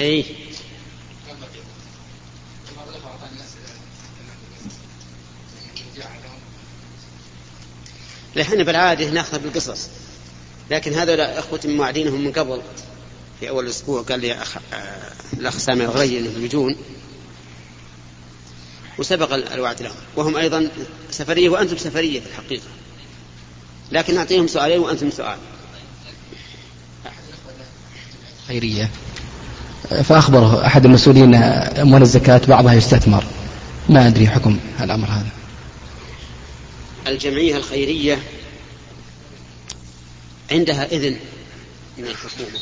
[0.00, 0.24] اي
[8.40, 9.88] إحنا بالعادة نأخذ بالقصص
[10.70, 12.62] لكن هذا إخوتي موعدينهم من قبل
[13.40, 14.56] في أول أسبوع قال لي أخ...
[14.72, 16.76] آه، الأخ سامي الغري إنهم يجون
[18.98, 20.70] وسبق الوعد لهم وهم أيضا
[21.10, 22.68] سفرية وأنتم سفرية في الحقيقة
[23.92, 25.38] لكن نعطيهم سؤالين وأنتم سؤال.
[28.48, 28.90] خيرية.
[29.90, 33.24] فأخبره أحد المسؤولين أموال الزكاة بعضها يستثمر.
[33.88, 35.30] ما أدري حكم الأمر هذا.
[37.06, 38.22] الجمعية الخيرية
[40.50, 41.16] عندها إذن
[41.98, 42.58] من الحكومة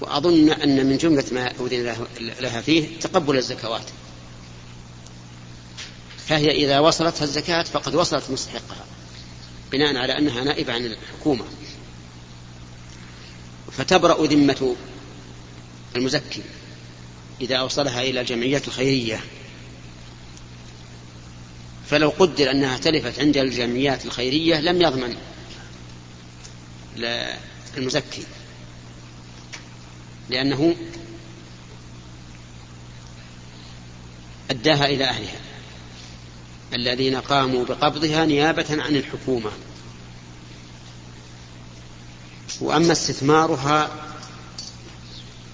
[0.00, 1.94] وأظن أن من جملة ما أذن
[2.40, 3.84] لها فيه تقبل الزكوات.
[6.26, 8.84] فهي إذا وصلتها الزكاة فقد وصلت مستحقها
[9.72, 11.44] بناء على أنها نائبة عن الحكومة.
[13.72, 14.76] فتبرأ ذمة
[15.96, 16.42] المزكي
[17.40, 19.20] إذا أوصلها إلى الجمعية الخيرية.
[21.86, 25.16] فلو قدر أنها تلفت عند الجمعيات الخيرية لم يضمن
[27.76, 28.22] المزكي
[30.30, 30.76] لأنه
[34.50, 35.40] أداها إلى أهلها.
[36.74, 39.50] الذين قاموا بقبضها نيابة عن الحكومة.
[42.60, 44.11] وأما استثمارها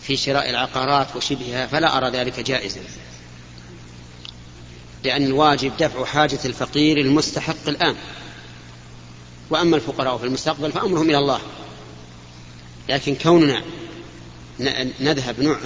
[0.09, 2.81] في شراء العقارات وشبهها فلا أرى ذلك جائزا.
[5.05, 7.97] لأن الواجب دفع حاجة الفقير المستحق الآن.
[9.51, 11.41] وأما الفقراء في المستقبل فأمرهم إلى الله.
[12.89, 13.63] لكن كوننا
[15.01, 15.59] نذهب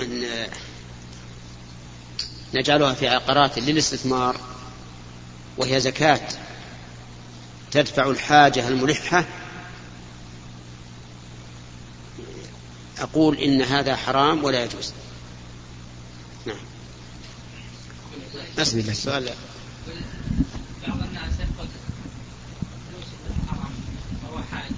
[2.54, 4.36] نجعلها في عقارات للاستثمار
[5.56, 6.20] وهي زكاة
[7.70, 9.24] تدفع الحاجة الملحة
[13.02, 14.92] أقول إن هذا حرام ولا يجوز.
[16.46, 16.56] نعم.
[18.58, 19.28] بسم الله السؤال
[20.88, 21.68] بعض الناس يفقد
[23.48, 23.70] حرام
[24.24, 24.70] وهو حاج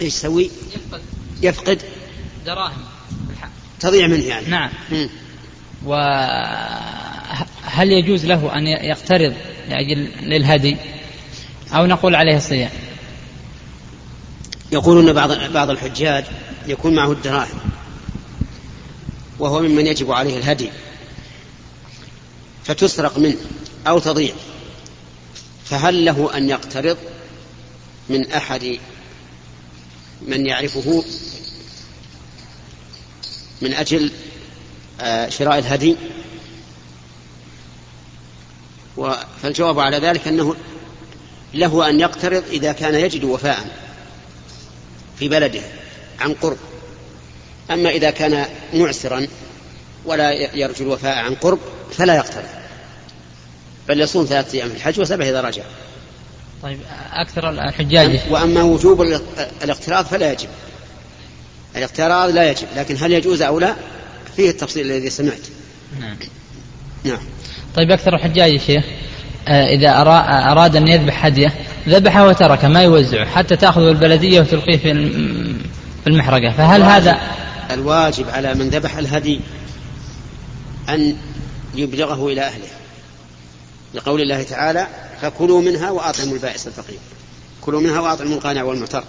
[0.00, 1.02] إيش يسوي؟ يفقد
[1.42, 1.82] يفقد
[2.46, 2.82] دراهم.
[3.80, 4.46] تضيع منه يعني.
[4.46, 4.70] نعم.
[5.84, 9.34] وهل يجوز له أن يقترض
[9.68, 10.76] لأجل للهدي؟
[11.72, 12.70] أو نقول عليه الصيام.
[14.72, 16.24] يقولون بعض بعض الحجاج
[16.66, 17.58] يكون معه الدراهم.
[19.38, 20.70] وهو ممن يجب عليه الهدي.
[22.64, 23.36] فتسرق منه
[23.86, 24.34] أو تضيع.
[25.64, 26.96] فهل له أن يقترض
[28.08, 28.78] من أحد
[30.22, 31.04] من يعرفه؟
[33.62, 34.12] من أجل
[35.00, 35.96] آه، شراء الهدي؟
[39.42, 40.56] فالجواب على ذلك أنه
[41.54, 43.76] له أن يقترض إذا كان يجد وفاء
[45.18, 45.62] في بلده.
[46.20, 46.56] عن قرب.
[47.70, 49.26] أما إذا كان معسرا
[50.04, 51.58] ولا يرجو الوفاء عن قرب
[51.92, 52.48] فلا يقترض
[53.88, 55.62] بل يصوم ثلاثة أيام في الحج وسبع إذا رجع.
[56.62, 56.78] طيب
[57.12, 58.20] أكثر الحجاج.
[58.30, 59.02] وأما وجوب
[59.62, 60.48] الاقتراض فلا يجب.
[61.76, 63.74] الاقتراض لا يجب لكن هل يجوز أو لا؟
[64.36, 65.46] فيه التفصيل الذي سمعت.
[66.00, 66.16] نعم.
[67.04, 67.18] نعم.
[67.76, 68.84] طيب أكثر الحجاج يا شيخ
[69.48, 70.00] آه، إذا
[70.52, 71.54] أراد أن يذبح هديه
[71.88, 74.92] ذبحه وتركه ما يوزعه؟ حتى تأخذه البلدية وتلقيه في
[76.04, 76.56] في المحرقة.
[76.56, 77.20] فهل هذا
[77.70, 79.40] الواجب على من ذبح الهدي
[80.88, 81.16] أن
[81.74, 82.68] يبلغه إلى أهله.
[83.94, 84.86] لقول الله تعالى
[85.22, 86.98] فكلوا منها وأطعموا البائس الفقير.
[87.60, 89.04] كلوا منها وأطعموا القانع والمعتر.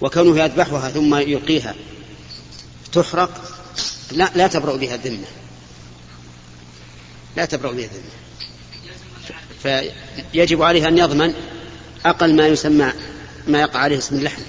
[0.00, 1.74] وكونه يذبحها ثم يلقيها
[2.92, 3.30] تحرق
[4.12, 5.26] لا لا تبرأ بها الذمة.
[7.36, 8.10] لا تبرأ بها الذمة.
[10.32, 11.34] فيجب عليه أن يضمن
[12.06, 12.92] أقل ما يسمى
[13.48, 14.42] ما يقع عليه اسم اللحم.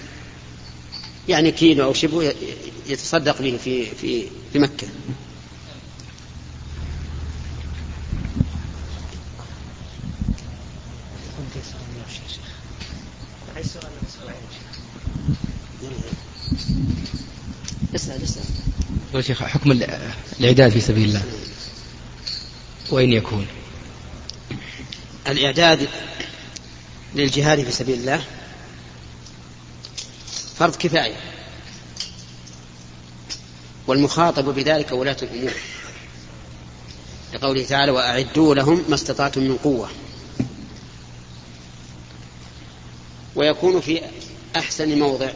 [1.32, 2.34] يعني كيلو أو شبه
[2.88, 4.88] يتصدق به في في في مكة.
[17.96, 19.26] اسأل اسأل.
[19.26, 19.72] شيخ حكم
[20.40, 21.24] الإعداد في سبيل الله.
[22.92, 23.48] وين يكون؟
[25.28, 25.88] الإعداد
[27.16, 28.24] للجهاد في سبيل الله
[30.62, 31.16] فرض كفاية.
[33.88, 35.54] والمخاطب بذلك ولاة الأمور.
[37.34, 39.90] لقوله تعالى وأعدوا لهم ما استطعتم من قوة.
[43.36, 44.02] ويكون في
[44.56, 45.32] أحسن موضع.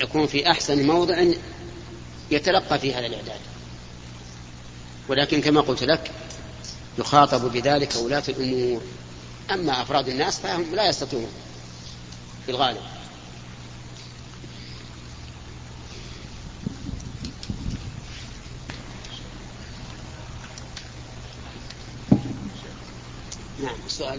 [0.00, 1.24] يكون في أحسن موضع
[2.30, 3.40] يتلقى فيه هذا الإعداد.
[5.08, 6.10] ولكن كما قلت لك
[6.98, 8.82] يخاطب بذلك ولاة الأمور.
[9.50, 11.30] أما أفراد الناس فهم لا يستطيعون
[12.46, 13.03] في الغالب.
[23.64, 24.18] نعم السؤال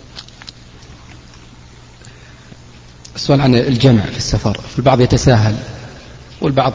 [3.15, 4.61] السؤال عن الجمع في السفر.
[4.77, 5.57] البعض يتساهل
[6.41, 6.73] والبعض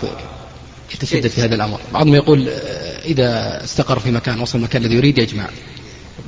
[0.94, 1.80] يتشدد في هذا الأمر.
[1.92, 5.48] بعضهم يقول آه، إذا استقر في مكان وصل المكان الذي يريد يجمع.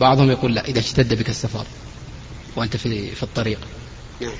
[0.00, 1.66] بعضهم يقول لا إذا اشتد بك السفر
[2.56, 3.58] وأنت في, في الطريق.
[4.20, 4.32] نعم.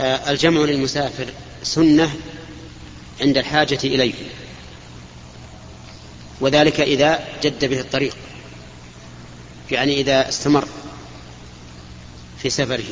[0.00, 1.26] آه، الجمع للمسافر
[1.62, 2.10] سنة
[3.20, 4.14] عند الحاجة إليه
[6.40, 8.16] وذلك إذا جد به الطريق.
[9.72, 10.68] يعني إذا استمر
[12.42, 12.84] في سفره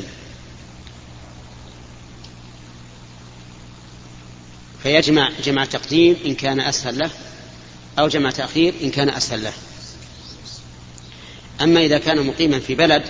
[4.83, 7.09] فيجمع جمع تقديم إن كان أسهل له
[7.99, 9.53] أو جمع تأخير إن كان أسهل له.
[11.61, 13.03] أما إذا كان مقيما في بلد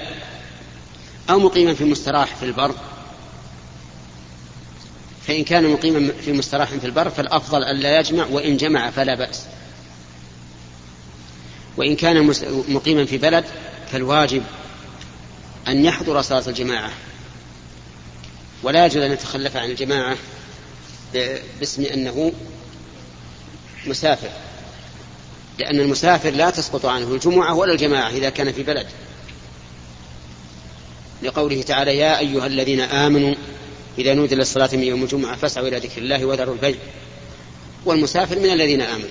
[1.29, 2.75] أو مقيما في مستراح في البر
[5.27, 9.45] فإن كان مقيما في مستراح في البر فالأفضل أن لا يجمع وإن جمع فلا بأس.
[11.77, 12.33] وإن كان
[12.67, 13.45] مقيما في بلد
[13.91, 14.43] فالواجب
[15.67, 16.91] أن يحضر صلاة الجماعة.
[18.63, 20.17] ولا يجوز أن يتخلف عن الجماعة
[21.59, 22.33] باسم أنه
[23.87, 24.29] مسافر
[25.59, 28.87] لأن المسافر لا تسقط عنه الجمعة ولا الجماعة إذا كان في بلد.
[31.23, 33.35] لقوله تعالى يا أيها الذين آمنوا
[33.97, 36.75] إذا نودي للصلاة من يوم الجمعة فاسعوا إلى ذكر الله وذروا البيع.
[37.85, 39.09] والمسافر من الذين آمنوا.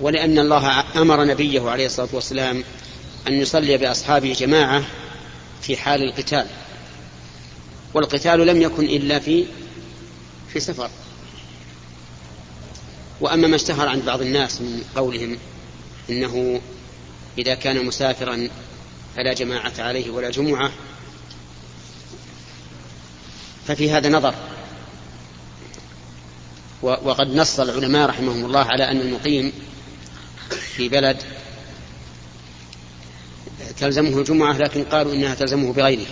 [0.00, 2.64] ولأن الله أمر نبيه عليه الصلاة والسلام
[3.28, 4.84] أن يصلي بأصحابه جماعة
[5.62, 6.46] في حال القتال.
[7.94, 9.46] والقتال لم يكن إلا في
[10.52, 10.90] في سفر.
[13.20, 15.38] وأما ما اشتهر عند بعض الناس من قولهم
[16.10, 16.60] إنه
[17.38, 18.48] إذا كان مسافرا
[19.16, 20.70] فلا جماعة عليه ولا جمعة
[23.66, 24.34] ففي هذا نظر.
[26.82, 29.52] وقد نص العلماء رحمهم الله على أن المقيم
[30.50, 31.16] في بلد
[33.78, 36.06] تلزمه الجمعة لكن قالوا إنها تلزمه بغيره.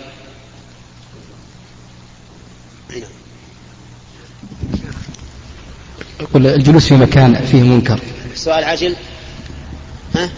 [6.21, 7.99] يقول الجلوس في مكان فيه منكر.
[8.35, 8.95] سؤال عاجل
[10.15, 10.29] ها؟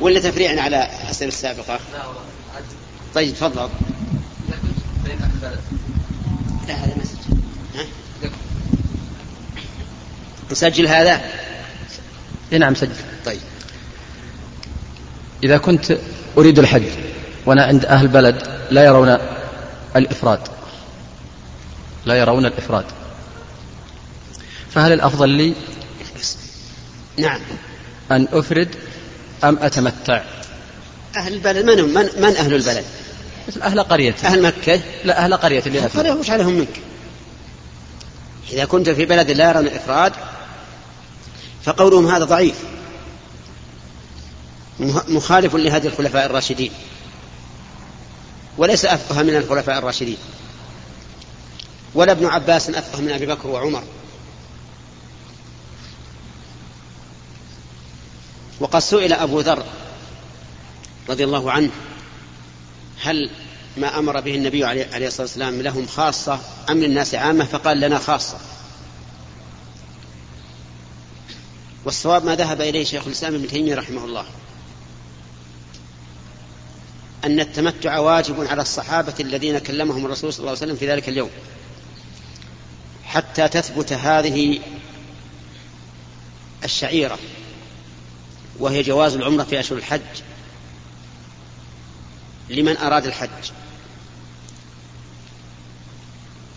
[0.00, 1.80] ولا تفريعا على الأسئلة السابقة؟
[3.14, 3.68] طيب تفضل.
[6.68, 7.42] لا هذا مسجد
[7.74, 7.84] ها؟
[10.50, 11.49] نسجل هذا؟
[12.58, 12.94] نعم سجل
[13.26, 13.40] طيب.
[15.44, 15.98] إذا كنت
[16.38, 16.82] أريد الحج
[17.46, 19.18] وأنا عند أهل بلد لا يرون
[19.96, 20.40] الإفراد.
[22.06, 22.84] لا يرون الإفراد.
[24.74, 25.54] فهل الأفضل لي
[27.18, 27.40] نعم.
[28.10, 28.68] أن أفرد
[29.44, 30.22] أم أتمتع؟
[31.16, 32.84] أهل البلد من من, من أهل البلد؟
[33.48, 34.14] مثل أهل قرية.
[34.24, 36.80] أهل مكة؟ لا أهل قرية اللي فلا وش عليهم منك؟
[38.52, 40.12] إذا كنت في بلد لا يرون الإفراد
[41.64, 42.64] فقولهم هذا ضعيف.
[45.08, 46.72] مخالف لهدي الخلفاء الراشدين.
[48.58, 50.16] وليس أفقه من الخلفاء الراشدين.
[51.94, 53.82] ولا ابن عباس أفقه من أبي بكر وعمر.
[58.60, 59.64] وقد سئل أبو ذر
[61.08, 61.70] رضي الله عنه
[63.02, 63.30] هل
[63.76, 68.38] ما أمر به النبي عليه الصلاة والسلام لهم خاصة أم للناس عامة؟ فقال لنا خاصة.
[71.84, 74.26] والصواب ما ذهب إليه شيخ الإسلام ابن تيمية رحمه الله.
[77.24, 81.30] أن التمتع واجب على الصحابة الذين كلمهم الرسول صلى الله عليه وسلم في ذلك اليوم.
[83.04, 84.60] حتى تثبت هذه
[86.64, 87.18] الشعيرة
[88.58, 90.00] وهي جواز العمرة في أشهر الحج
[92.48, 93.50] لمن أراد الحج.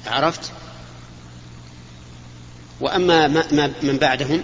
[0.06, 0.52] عرفت؟
[2.82, 4.44] وأما ما من بعدهم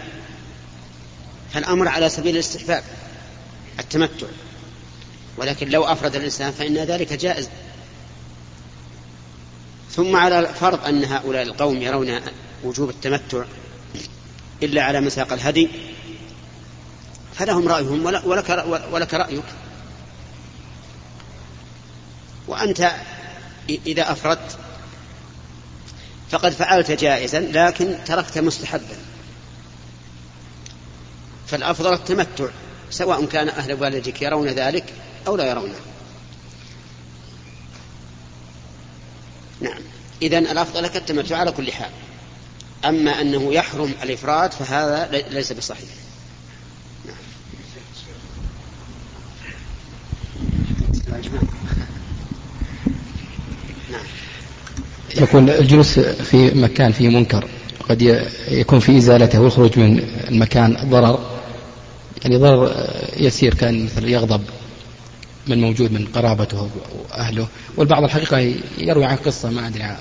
[1.54, 2.84] فالأمر على سبيل الاستحباب
[3.80, 4.28] التمتع.
[5.38, 7.50] ولكن لو أفرد الإنسان فإن ذلك جائز.
[9.92, 12.22] ثم على فرض أن هؤلاء القوم يرون
[12.64, 13.44] وجوب التمتع
[14.64, 15.70] إلا على مساق الهدي
[17.36, 18.50] فلهم رأيهم ولك,
[18.92, 19.44] ولك رأيك.
[22.48, 22.92] وأنت
[23.70, 24.58] إذا أفردت
[26.32, 29.09] فقد فعلت جائزا لكن تركت مستحبا.
[31.52, 32.46] فالأفضل التمتع
[32.90, 34.94] سواء كان أهل بلدك يرون ذلك
[35.28, 35.76] أو لا يرونه.
[39.62, 39.82] نعم.
[40.22, 41.90] إذا الأفضل لك التمتع على كل حال.
[42.86, 45.90] أما أنه يحرم الإفراد فهذا ليس بصحيح.
[47.06, 47.16] نعم.
[53.92, 54.06] نعم.
[55.18, 57.50] يكون الجلوس في مكان فيه منكر
[57.90, 58.02] قد
[58.48, 61.39] يكون في إزالته والخروج من المكان ضرر.
[62.24, 64.42] يعني ضرر يسير كان مثل يغضب
[65.48, 66.70] من موجود من قرابته
[67.10, 67.48] وأهله
[67.78, 68.38] والبعض الحقيقة
[68.78, 69.98] يروي عن قصة ما أدري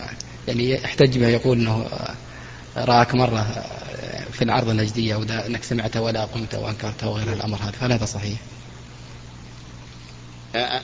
[0.48, 1.86] يعني يحتج بها يقول أنه
[2.76, 3.64] رآك مرة
[4.32, 8.38] في العرض النجدية وأنك سمعته ولا قمت وأنكرته وغير الأمر هذا فهل هذا صحيح؟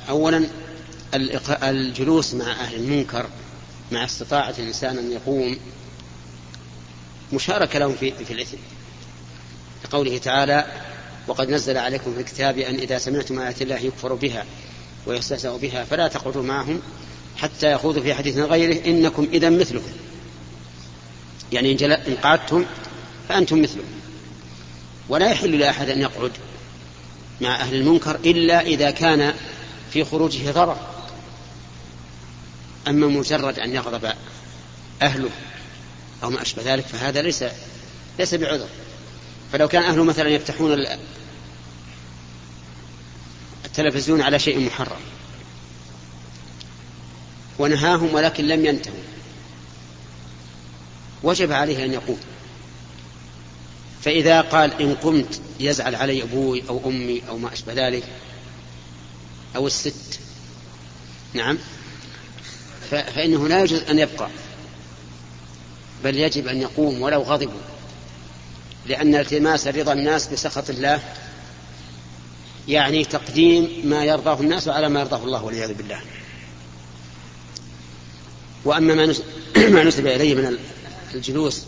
[0.09, 0.47] أولا
[1.63, 3.27] الجلوس مع أهل المنكر
[3.93, 5.57] مع استطاعة الإنسان أن يقوم
[7.33, 8.57] مشاركة لهم في, في الإثم
[9.85, 10.67] لقوله تعالى
[11.29, 14.45] وقد نزل عليكم في الكتاب أن إذا سمعتم آيات الله يكفر بها
[15.07, 16.81] ويستهزأ بها فلا تقعدوا معهم
[17.37, 18.87] حتى يخوضوا في حديث غيره.
[18.87, 19.93] إنكم إذا مثلهم
[21.53, 22.65] يعني إن قعدتم
[23.29, 23.87] فأنتم مثلهم
[25.09, 26.33] ولا يحل لأحد أن يقعد
[27.41, 29.35] مع أهل المنكر إلا إذا كان
[29.91, 30.77] في خروجه ضرر.
[32.89, 34.13] أما مجرد أن يغضب
[35.03, 35.31] أهله
[36.23, 37.45] أو ما أشبه ذلك فهذا ليس
[38.19, 38.69] ليس بعذر.
[39.55, 40.87] فلو كان أهله مثلا يفتحون
[43.65, 45.01] التلفزيون على شيء محرم.
[47.59, 49.03] ونهاهم ولكن لم ينتهوا.
[51.23, 52.21] وجب عليه أن يقوم
[54.03, 58.05] فإذا قال إن قمت يزعل علي أبوي أو أمي أو ما أشبه ذلك
[59.57, 60.21] أو الست.
[61.35, 61.59] نعم.
[62.91, 64.29] فإنه لا يجوز أن يبقى.
[66.05, 67.74] بل يجب أن يقوم ولو غضبوا.
[68.87, 71.03] لأن التماس رضا الناس بسخط الله
[72.69, 76.01] يعني تقديم ما يرضاه الناس على ما يرضاه الله والعياذ بالله.
[78.65, 78.95] وأما
[79.57, 80.59] ما نسب إليه من
[81.15, 81.63] الجلوس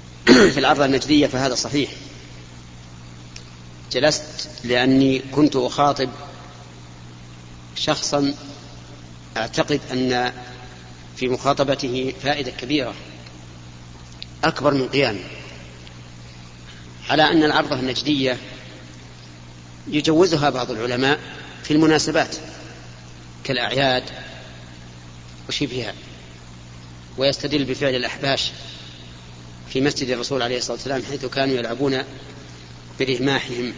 [0.52, 1.90] في الأرض النجدية فهذا صحيح.
[3.92, 6.08] جلست لأني كنت أخاطب
[7.76, 8.34] شخصا
[9.36, 10.32] أعتقد أن
[11.16, 12.94] في مخاطبته فائدة كبيرة
[14.44, 15.20] أكبر من قيامه
[17.08, 18.38] على أن العرضة النجدية
[19.88, 21.20] يجوزها بعض العلماء
[21.64, 22.36] في المناسبات
[23.44, 24.04] كالأعياد
[25.48, 25.94] وشبهها
[27.18, 28.50] ويستدل بفعل الأحباش
[29.72, 32.02] في مسجد الرسول عليه الصلاة والسلام حيث كانوا يلعبون
[33.00, 33.72] برماحهم.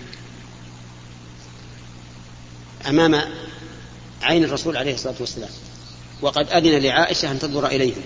[2.88, 3.22] أمام
[4.22, 5.50] عين الرسول عليه الصلاة والسلام
[6.20, 8.02] وقد أذن لعائشة أن تنظر إليهم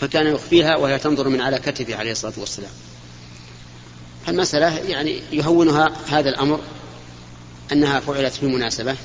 [0.00, 2.70] فكان يخفيها وهي تنظر من على كتفه عليه الصلاة والسلام.
[4.28, 6.60] المسألة يعني يهونها هذا الأمر
[7.72, 8.96] أنها فعلت في مناسبة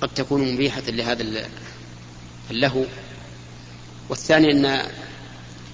[0.00, 1.48] قد تكون مبيحة لهذا
[2.50, 2.84] اللهو.
[4.08, 4.86] والثاني أن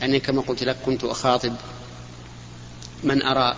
[0.02, 1.54] أني كما قلت لك كنت أخاطب
[3.04, 3.56] من أرى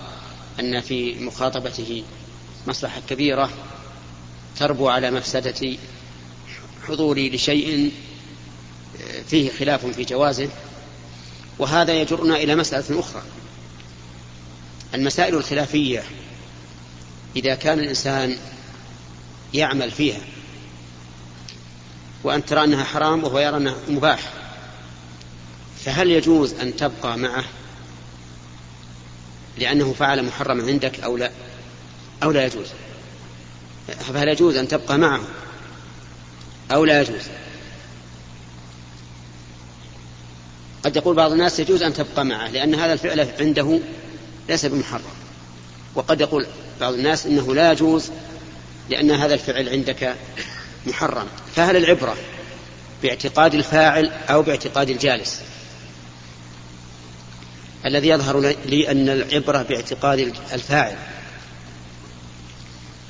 [0.60, 2.04] أن في مخاطبته
[2.66, 3.50] مصلحة كبيرة
[4.58, 5.76] تربو على مفسدة
[6.88, 7.92] حضوري لشيء
[9.26, 10.48] فيه خلاف في جوازه.
[11.58, 13.22] وهذا يجرنا إلى مسألة أخرى.
[14.94, 16.02] المسائل الخلافية
[17.36, 18.36] إذا كان الإنسان
[19.54, 20.20] يعمل فيها
[22.24, 24.32] وأن ترى أنها حرام وهو يرى أنها مباح
[25.84, 27.44] فهل يجوز أن تبقى معه
[29.58, 31.30] لأنه فعل محرما عندك أو لا؟
[32.22, 32.66] أو لا يجوز؟
[33.88, 35.20] فهل يجوز أن تبقى معه
[36.72, 37.22] أو لا يجوز؟
[40.84, 43.80] قد يقول بعض الناس يجوز أن تبقى معه لأن هذا الفعل عنده
[44.50, 45.02] ليس بمحرم.
[45.94, 46.46] وقد يقول
[46.80, 48.10] بعض الناس إنه لا يجوز
[48.88, 50.14] لأن هذا الفعل عندك
[50.86, 51.26] محرم.
[51.56, 52.16] فهل العبرة
[53.02, 55.40] باعتقاد الفاعل أو باعتقاد الجالس؟
[57.86, 60.96] الذي يظهر لي أن العبرة باعتقاد الفاعل.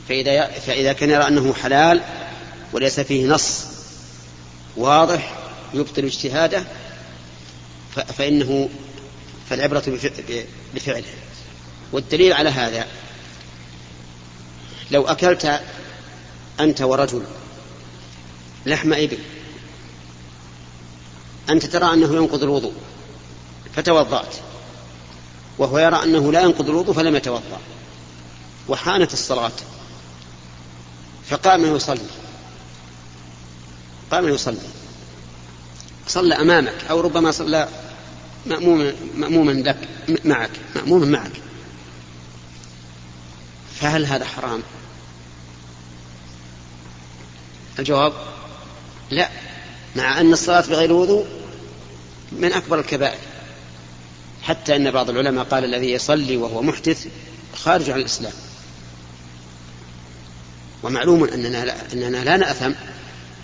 [0.09, 2.01] فإذا, فإذا كان يرى أنه حلال
[2.73, 3.65] وليس فيه نص
[4.77, 5.35] واضح
[5.75, 6.65] يبطل اجتهاده
[8.19, 8.69] فإنه
[9.51, 9.83] فالعبرة
[10.75, 11.05] بفعله.
[11.93, 12.87] والدليل على هذا
[14.91, 15.61] لو أكلت
[16.61, 17.23] أنت ورجل
[18.67, 19.19] لحم إبل
[21.51, 22.73] أنت ترى أنه ينقض الوضوء
[23.77, 24.35] فتوضأت.
[25.59, 27.61] وهو يرى أنه لا ينقض الوضوء فلم يتوضأ.
[28.69, 29.53] وحانت الصلاة.
[31.29, 32.07] فقام يصلي.
[34.11, 34.69] قام يصلي.
[36.09, 37.69] صلى أمامك أو ربما صلى
[38.47, 39.89] مأموما مأموما لك
[40.25, 41.33] معك مأموما معك.
[43.81, 44.63] فهل هذا حرام؟
[47.79, 48.13] الجواب
[49.11, 49.29] لا
[49.97, 51.27] مع أن الصلاة بغير وضوء
[52.33, 53.19] من أكبر الكبائر.
[54.43, 57.07] حتى أن بعض العلماء قال الذي يصلي وهو محدث
[57.57, 58.33] خارج عن الإسلام.
[60.83, 62.73] ومعلوم أننا لا, أننا لا نأثم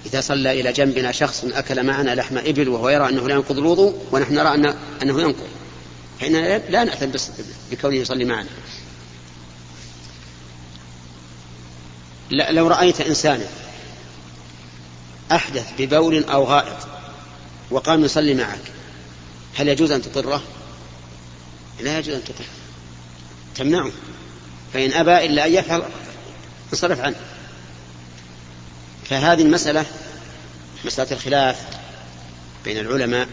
[0.07, 4.07] إذا صلى إلى جنبنا شخص أكل معنا لحم إبل وهو يرى أنه لا ينقض الوضوء
[4.13, 5.49] ونحن نرى أنه, أنه ينقض.
[6.21, 7.07] فإننا لا نأثم
[7.71, 8.49] بكونه يصلي معنا.
[12.31, 13.47] لو رأيت إنسانا
[15.33, 16.77] أحدث ببول أو غائط
[17.71, 18.61] وقام يصلي معك
[19.55, 20.43] هل يجوز أن تقره؟
[21.81, 22.47] لا يجوز أن تقره
[23.55, 23.91] تمنعه.
[24.75, 25.83] فإن أبى إلا أن يفعل
[26.73, 27.17] انصرف عنه.
[29.09, 29.85] فهذه المسألة
[30.85, 31.67] مسألة الخلاف
[32.65, 33.29] بين العلماء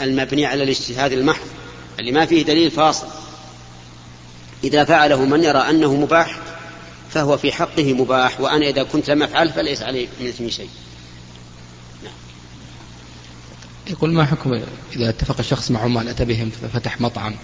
[0.00, 1.46] المبني على الاجتهاد المحض
[1.98, 3.06] اللي ما فيه دليل فاصل
[4.64, 6.38] إذا فعله من يرى أنه مباح
[7.10, 10.70] فهو في حقه مباح وأنا إذا كنت لم أفعل فليس علي من إثمي شيء.
[13.90, 14.62] يقول ما حكم
[14.96, 17.34] إذا اتفق الشخص مع عمال أتى بهم ففتح مطعم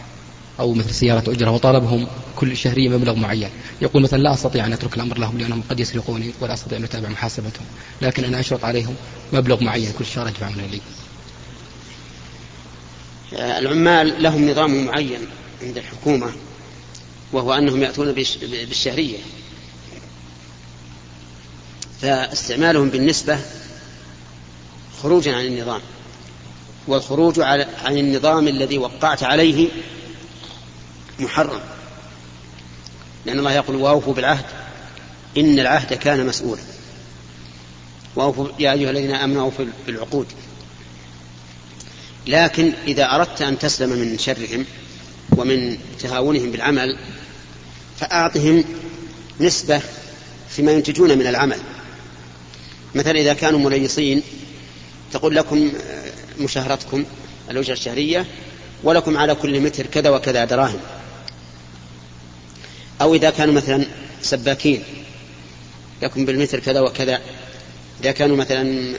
[0.61, 3.51] أو مثل سيارة أجرة وطالبهم كل شهرية مبلغ معين.
[3.83, 7.09] يقول مثلا لا أستطيع أن أترك الأمر لهم لأنهم قد يسرقوني ولا أستطيع أن أتابع
[7.09, 7.67] محاسبتهم.
[8.03, 8.95] لكن أنا أشرط عليهم
[9.33, 9.93] مبلغ معين.
[9.99, 10.81] كل شهر يدفعونه لي.
[13.33, 15.21] العمال لهم نظام معين
[15.63, 16.33] عند الحكومة
[17.33, 19.19] وهو أنهم يأتون بالشهرية.
[22.01, 23.39] فاستعمالهم بالنسبة
[25.03, 25.81] خروجا عن النظام
[26.89, 27.41] والخروج
[27.85, 29.69] عن النظام الذي وقعت عليه
[31.19, 31.61] محرم.
[33.27, 34.45] لأن الله يقول وأوفوا بالعهد.
[35.39, 36.63] إن العهد كان مسؤولا.
[38.17, 40.27] وأوفوا يا أيها الذين آمنوا أوفوا بالعقود.
[42.27, 44.65] لكن إذا أردت أن تسلم من شرهم
[45.37, 46.99] ومن تهاونهم بالعمل
[48.01, 48.65] فأعطهم
[49.41, 49.81] نسبة
[50.49, 51.59] فيما ينتجون من العمل.
[52.95, 54.23] مثلا إذا كانوا مليصين
[55.13, 55.73] تقول لكم
[56.39, 57.05] مشاهرتكم
[57.51, 58.27] الأجرة الشهرية
[58.83, 60.81] ولكم على كل متر كذا وكذا دراهم.
[63.01, 63.87] أو إذا كانوا مثلا
[64.23, 64.83] سباكين
[66.03, 67.21] لكم بالمتر كذا وكذا.
[68.03, 68.95] إذا كانوا مثلا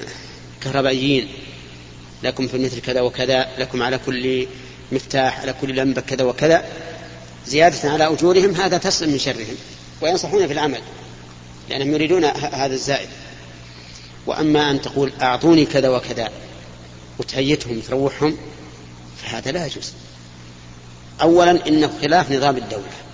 [0.63, 1.27] كهربائيين
[2.23, 4.47] لكم في المتر كذا وكذا لكم على كل
[4.91, 6.65] مفتاح على كل لمبة كذا وكذا.
[7.47, 9.55] زيادة على أجورهم هذا تسلم من شرهم
[10.01, 10.81] وينصحون في العمل
[11.69, 13.09] لأنهم يريدون هذا الزائد.
[14.25, 16.31] وأما أن تقول أعطوني كذا وكذا
[17.19, 18.37] وتهيتهم تروحهم
[19.23, 19.93] فهذا لا يجوز.
[21.21, 23.06] أولا إنه خلاف نظام الدولة.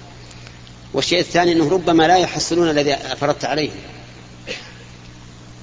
[0.93, 3.75] والشيء الثاني أنه ربما لا يحصلون الذي فرضت عليهم.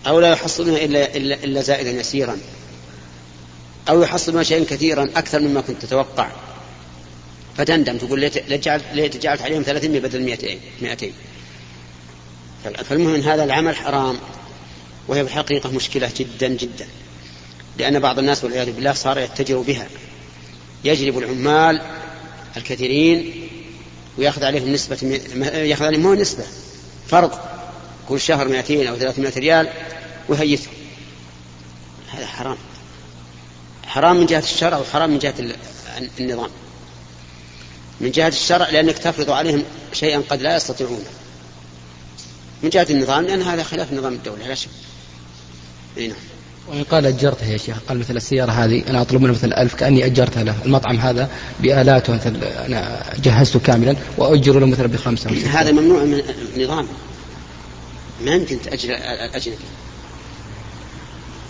[0.07, 2.39] أو لا يحصلون إلا, إلا, إلا زائدا يسيرا.
[3.89, 6.29] أو يحصلون شيئا كثيرا أكثر مما كنت تتوقع.
[7.57, 10.23] فتندم تقول ليت جعلت عليهم 300 بدل
[10.81, 11.13] 200
[12.85, 14.19] فالمهم ان هذا العمل حرام
[15.09, 16.87] وهي الحقيقة مشكلة جدا جدا.
[17.79, 19.87] لأن بعض الناس والعياذ بالله صار يتجر بها.
[20.85, 21.83] يجلب العمال
[22.57, 23.49] الكثيرين
[24.21, 25.21] ويأخذ عليهم نسبة
[25.55, 26.45] يأخذ عليهم مو نسبة
[27.09, 27.39] فرض
[28.09, 29.69] كل شهر 200 أو 300 ريال
[30.29, 30.75] ويهيثهم
[32.09, 32.57] هذا حرام.
[33.87, 35.35] حرام من جهة الشرع وحرام من جهة
[36.21, 36.51] النظام.
[38.01, 41.11] من جهة الشرع لأنك تفرض عليهم شيئا قد لا يستطيعونه
[42.63, 44.71] من جهة النظام لأن هذا خلاف نظام الدولة لا شك.
[45.97, 46.13] نعم.
[46.71, 50.07] وإن قال أجرتها يا شيخ قال مثل السيارة هذه أنا أطلب منه مثل ألف كأني
[50.07, 56.05] أجرتها له المطعم هذا بآلاته مثل أنا جهزته كاملا وأجر له مثلا بخمسة هذا ممنوع
[56.05, 56.23] من
[56.57, 56.87] النظام
[58.25, 59.59] ما يمكن تأجر الأجنبي.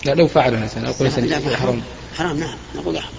[0.04, 1.82] لا لو فعلوا مثلا أقول لا حرام.
[2.16, 2.40] حرام.
[2.40, 3.12] نعم نقول حرام.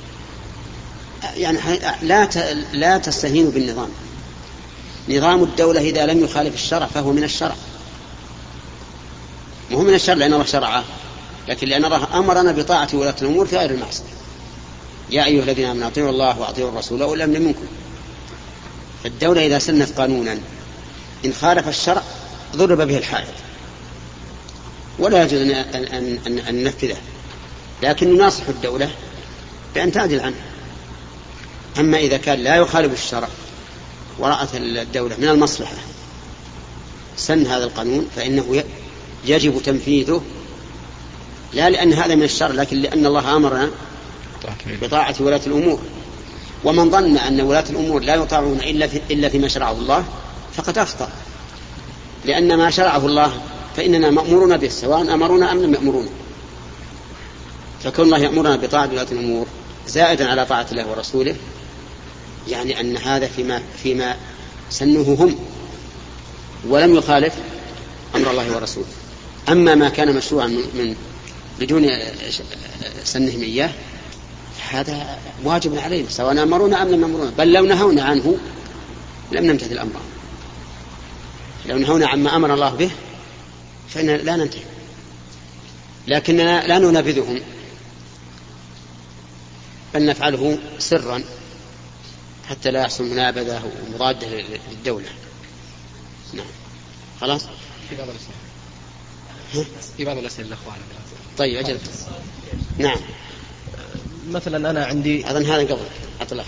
[1.37, 1.57] يعني
[2.01, 2.29] لا
[2.73, 3.89] لا تستهينوا بالنظام.
[5.09, 7.55] نظام الدولة إذا لم يخالف الشرع فهو من الشرع.
[9.71, 10.83] مو من الشرع لأن الله شرعه.
[11.47, 14.03] لكن لأن الله أمرنا بطاعة ولاة الأمور في غير المعصية
[15.09, 17.65] يا أيها الذين آمنوا أطيعوا الله وأطيعوا الرسول وأولي الأمر منكم.
[19.03, 20.37] فالدولة إذا سنت قانونا
[21.25, 22.03] إن خالف الشرع
[22.55, 23.33] ضرب به الحائط.
[24.99, 26.97] ولا يجوز أن, أن, أن, أن ننفذه
[27.83, 28.89] لكن نناصح الدولة
[29.75, 30.41] بأن تعدل عنه.
[31.79, 33.27] أما إذا كان لا يخالف الشرع
[34.19, 35.73] ورأت الدولة من المصلحة
[37.17, 38.63] سن هذا القانون فإنه
[39.25, 40.21] يجب تنفيذه
[41.53, 43.69] لا لأن هذا من الشر لكن لأن الله أمرنا
[44.81, 45.79] بطاعة ولاة الأمور.
[46.63, 50.05] ومن ظن أن ولاة الأمور لا يطاعون إلا في إلا فيما شرعه الله
[50.53, 51.09] فقد أخطأ.
[52.25, 53.31] لأن ما شرعه الله
[53.75, 56.09] فإننا مأمورون به سواء أمرونا أم لم يأمرونا.
[57.83, 59.47] فكون الله يأمرنا بطاعة ولاة الأمور
[59.87, 61.35] زائدا على طاعة الله ورسوله
[62.49, 64.15] يعني أن هذا فيما فيما
[64.69, 65.35] سنه هم
[66.69, 67.33] ولم يخالف
[68.15, 68.87] أمر الله ورسوله.
[69.49, 70.95] أما ما كان مشروعا من
[71.61, 71.89] بدون
[73.03, 73.71] سنهم إياه
[74.69, 78.37] هذا واجب علينا سواء أمرونا أم لم يأمرونا بل لو نهونا عنه
[79.31, 80.01] لم نمتثل أمره.
[81.65, 82.91] لو نهونا عما أمر الله به
[83.89, 84.63] فإننا لا ننتهي.
[86.07, 87.41] لكننا لا ننابذهم
[89.93, 91.23] بل نفعله سرا
[92.49, 94.27] حتى لا يحصل منابذة ومضادة
[94.71, 95.09] للدولة.
[96.33, 96.45] نعم.
[97.21, 97.41] خلاص؟
[97.89, 99.65] في بعض الأسئلة.
[99.97, 100.77] في بعض الأسئلة الأخوان
[101.37, 101.77] طيب أجل.
[102.77, 102.97] نعم.
[104.29, 105.85] مثلا أنا عندي أظن هذا قبل.
[106.21, 106.47] عطى الأخ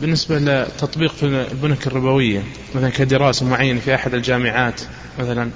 [0.00, 2.42] بالنسبة لتطبيق في البنك الربوية
[2.74, 4.80] مثلا كدراسة معينة في أحد الجامعات
[5.18, 5.50] مثلا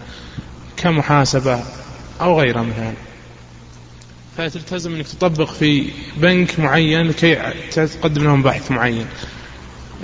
[0.76, 1.64] كمحاسبة
[2.20, 2.94] أو غيرها مثلا
[4.36, 9.06] فتلتزم أنك تطبق في بنك معين لكي تقدم لهم بحث معين.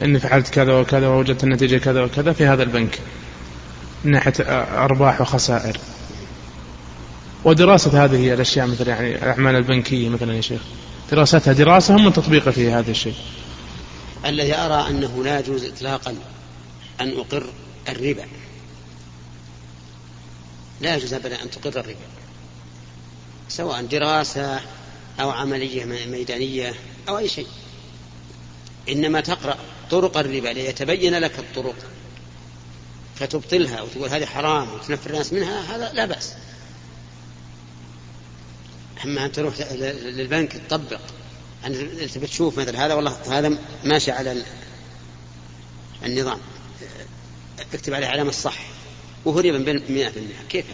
[0.02, 2.98] أني فعلت كذا وكذا ووجدت النتيجة كذا وكذا في هذا البنك.
[4.06, 4.34] من ناحية
[4.84, 5.78] أرباح وخسائر.
[7.44, 10.60] ودراسة هذه الأشياء مثل يعني الأعمال البنكية مثلا يا شيخ.
[11.10, 13.14] دراستها دراسة هم تطبيقها في هذا الشيء.
[14.26, 16.14] الذي أرى أنه لا يجوز إطلاقا
[17.00, 17.46] أن أقر
[17.88, 18.24] الربا.
[20.80, 22.06] لا يجوز أبدا أن تقر الربا.
[23.48, 24.60] سواء دراسة
[25.20, 26.74] أو عملية ميدانية
[27.08, 27.46] أو أي شيء.
[28.88, 29.56] إنما تقرأ
[29.90, 31.76] طرق الربا ليتبين لك الطرق.
[33.18, 36.32] فتبطلها وتقول هذه حرام وتنفر الناس منها هذا لا بأس
[39.04, 41.00] أما أن تروح للبنك تطبق
[41.66, 44.42] أن تبي تشوف مثل هذا والله هذا ماشي على
[46.04, 46.38] النظام
[47.74, 48.58] اكتب عليه علامة الصح
[49.24, 49.82] وهو ربا
[50.46, 50.66] 100% كيف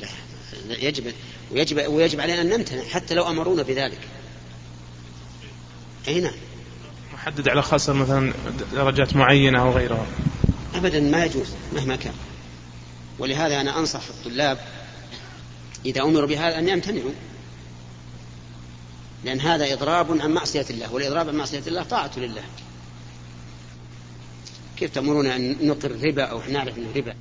[0.00, 0.10] هذا؟
[0.68, 1.14] لا يجب
[1.50, 4.00] ويجب ويجب علينا أن نمتنع حتى لو أمرونا بذلك.
[6.08, 6.34] أي نعم.
[7.20, 8.32] محدد على خاصة مثلا
[8.72, 10.06] درجات معينة أو غيرها؟
[10.74, 12.14] أبدا ما يجوز مهما كان.
[13.18, 14.58] ولهذا أنا أنصح الطلاب
[15.86, 17.12] إذا أمروا بهذا أن يمتنعوا.
[19.24, 22.42] لأن هذا إضراب عن معصية الله والإضراب عن معصية الله طاعة لله.
[24.76, 27.14] كيف تأمرون أن نقر ربا أو نعرف أنه ربا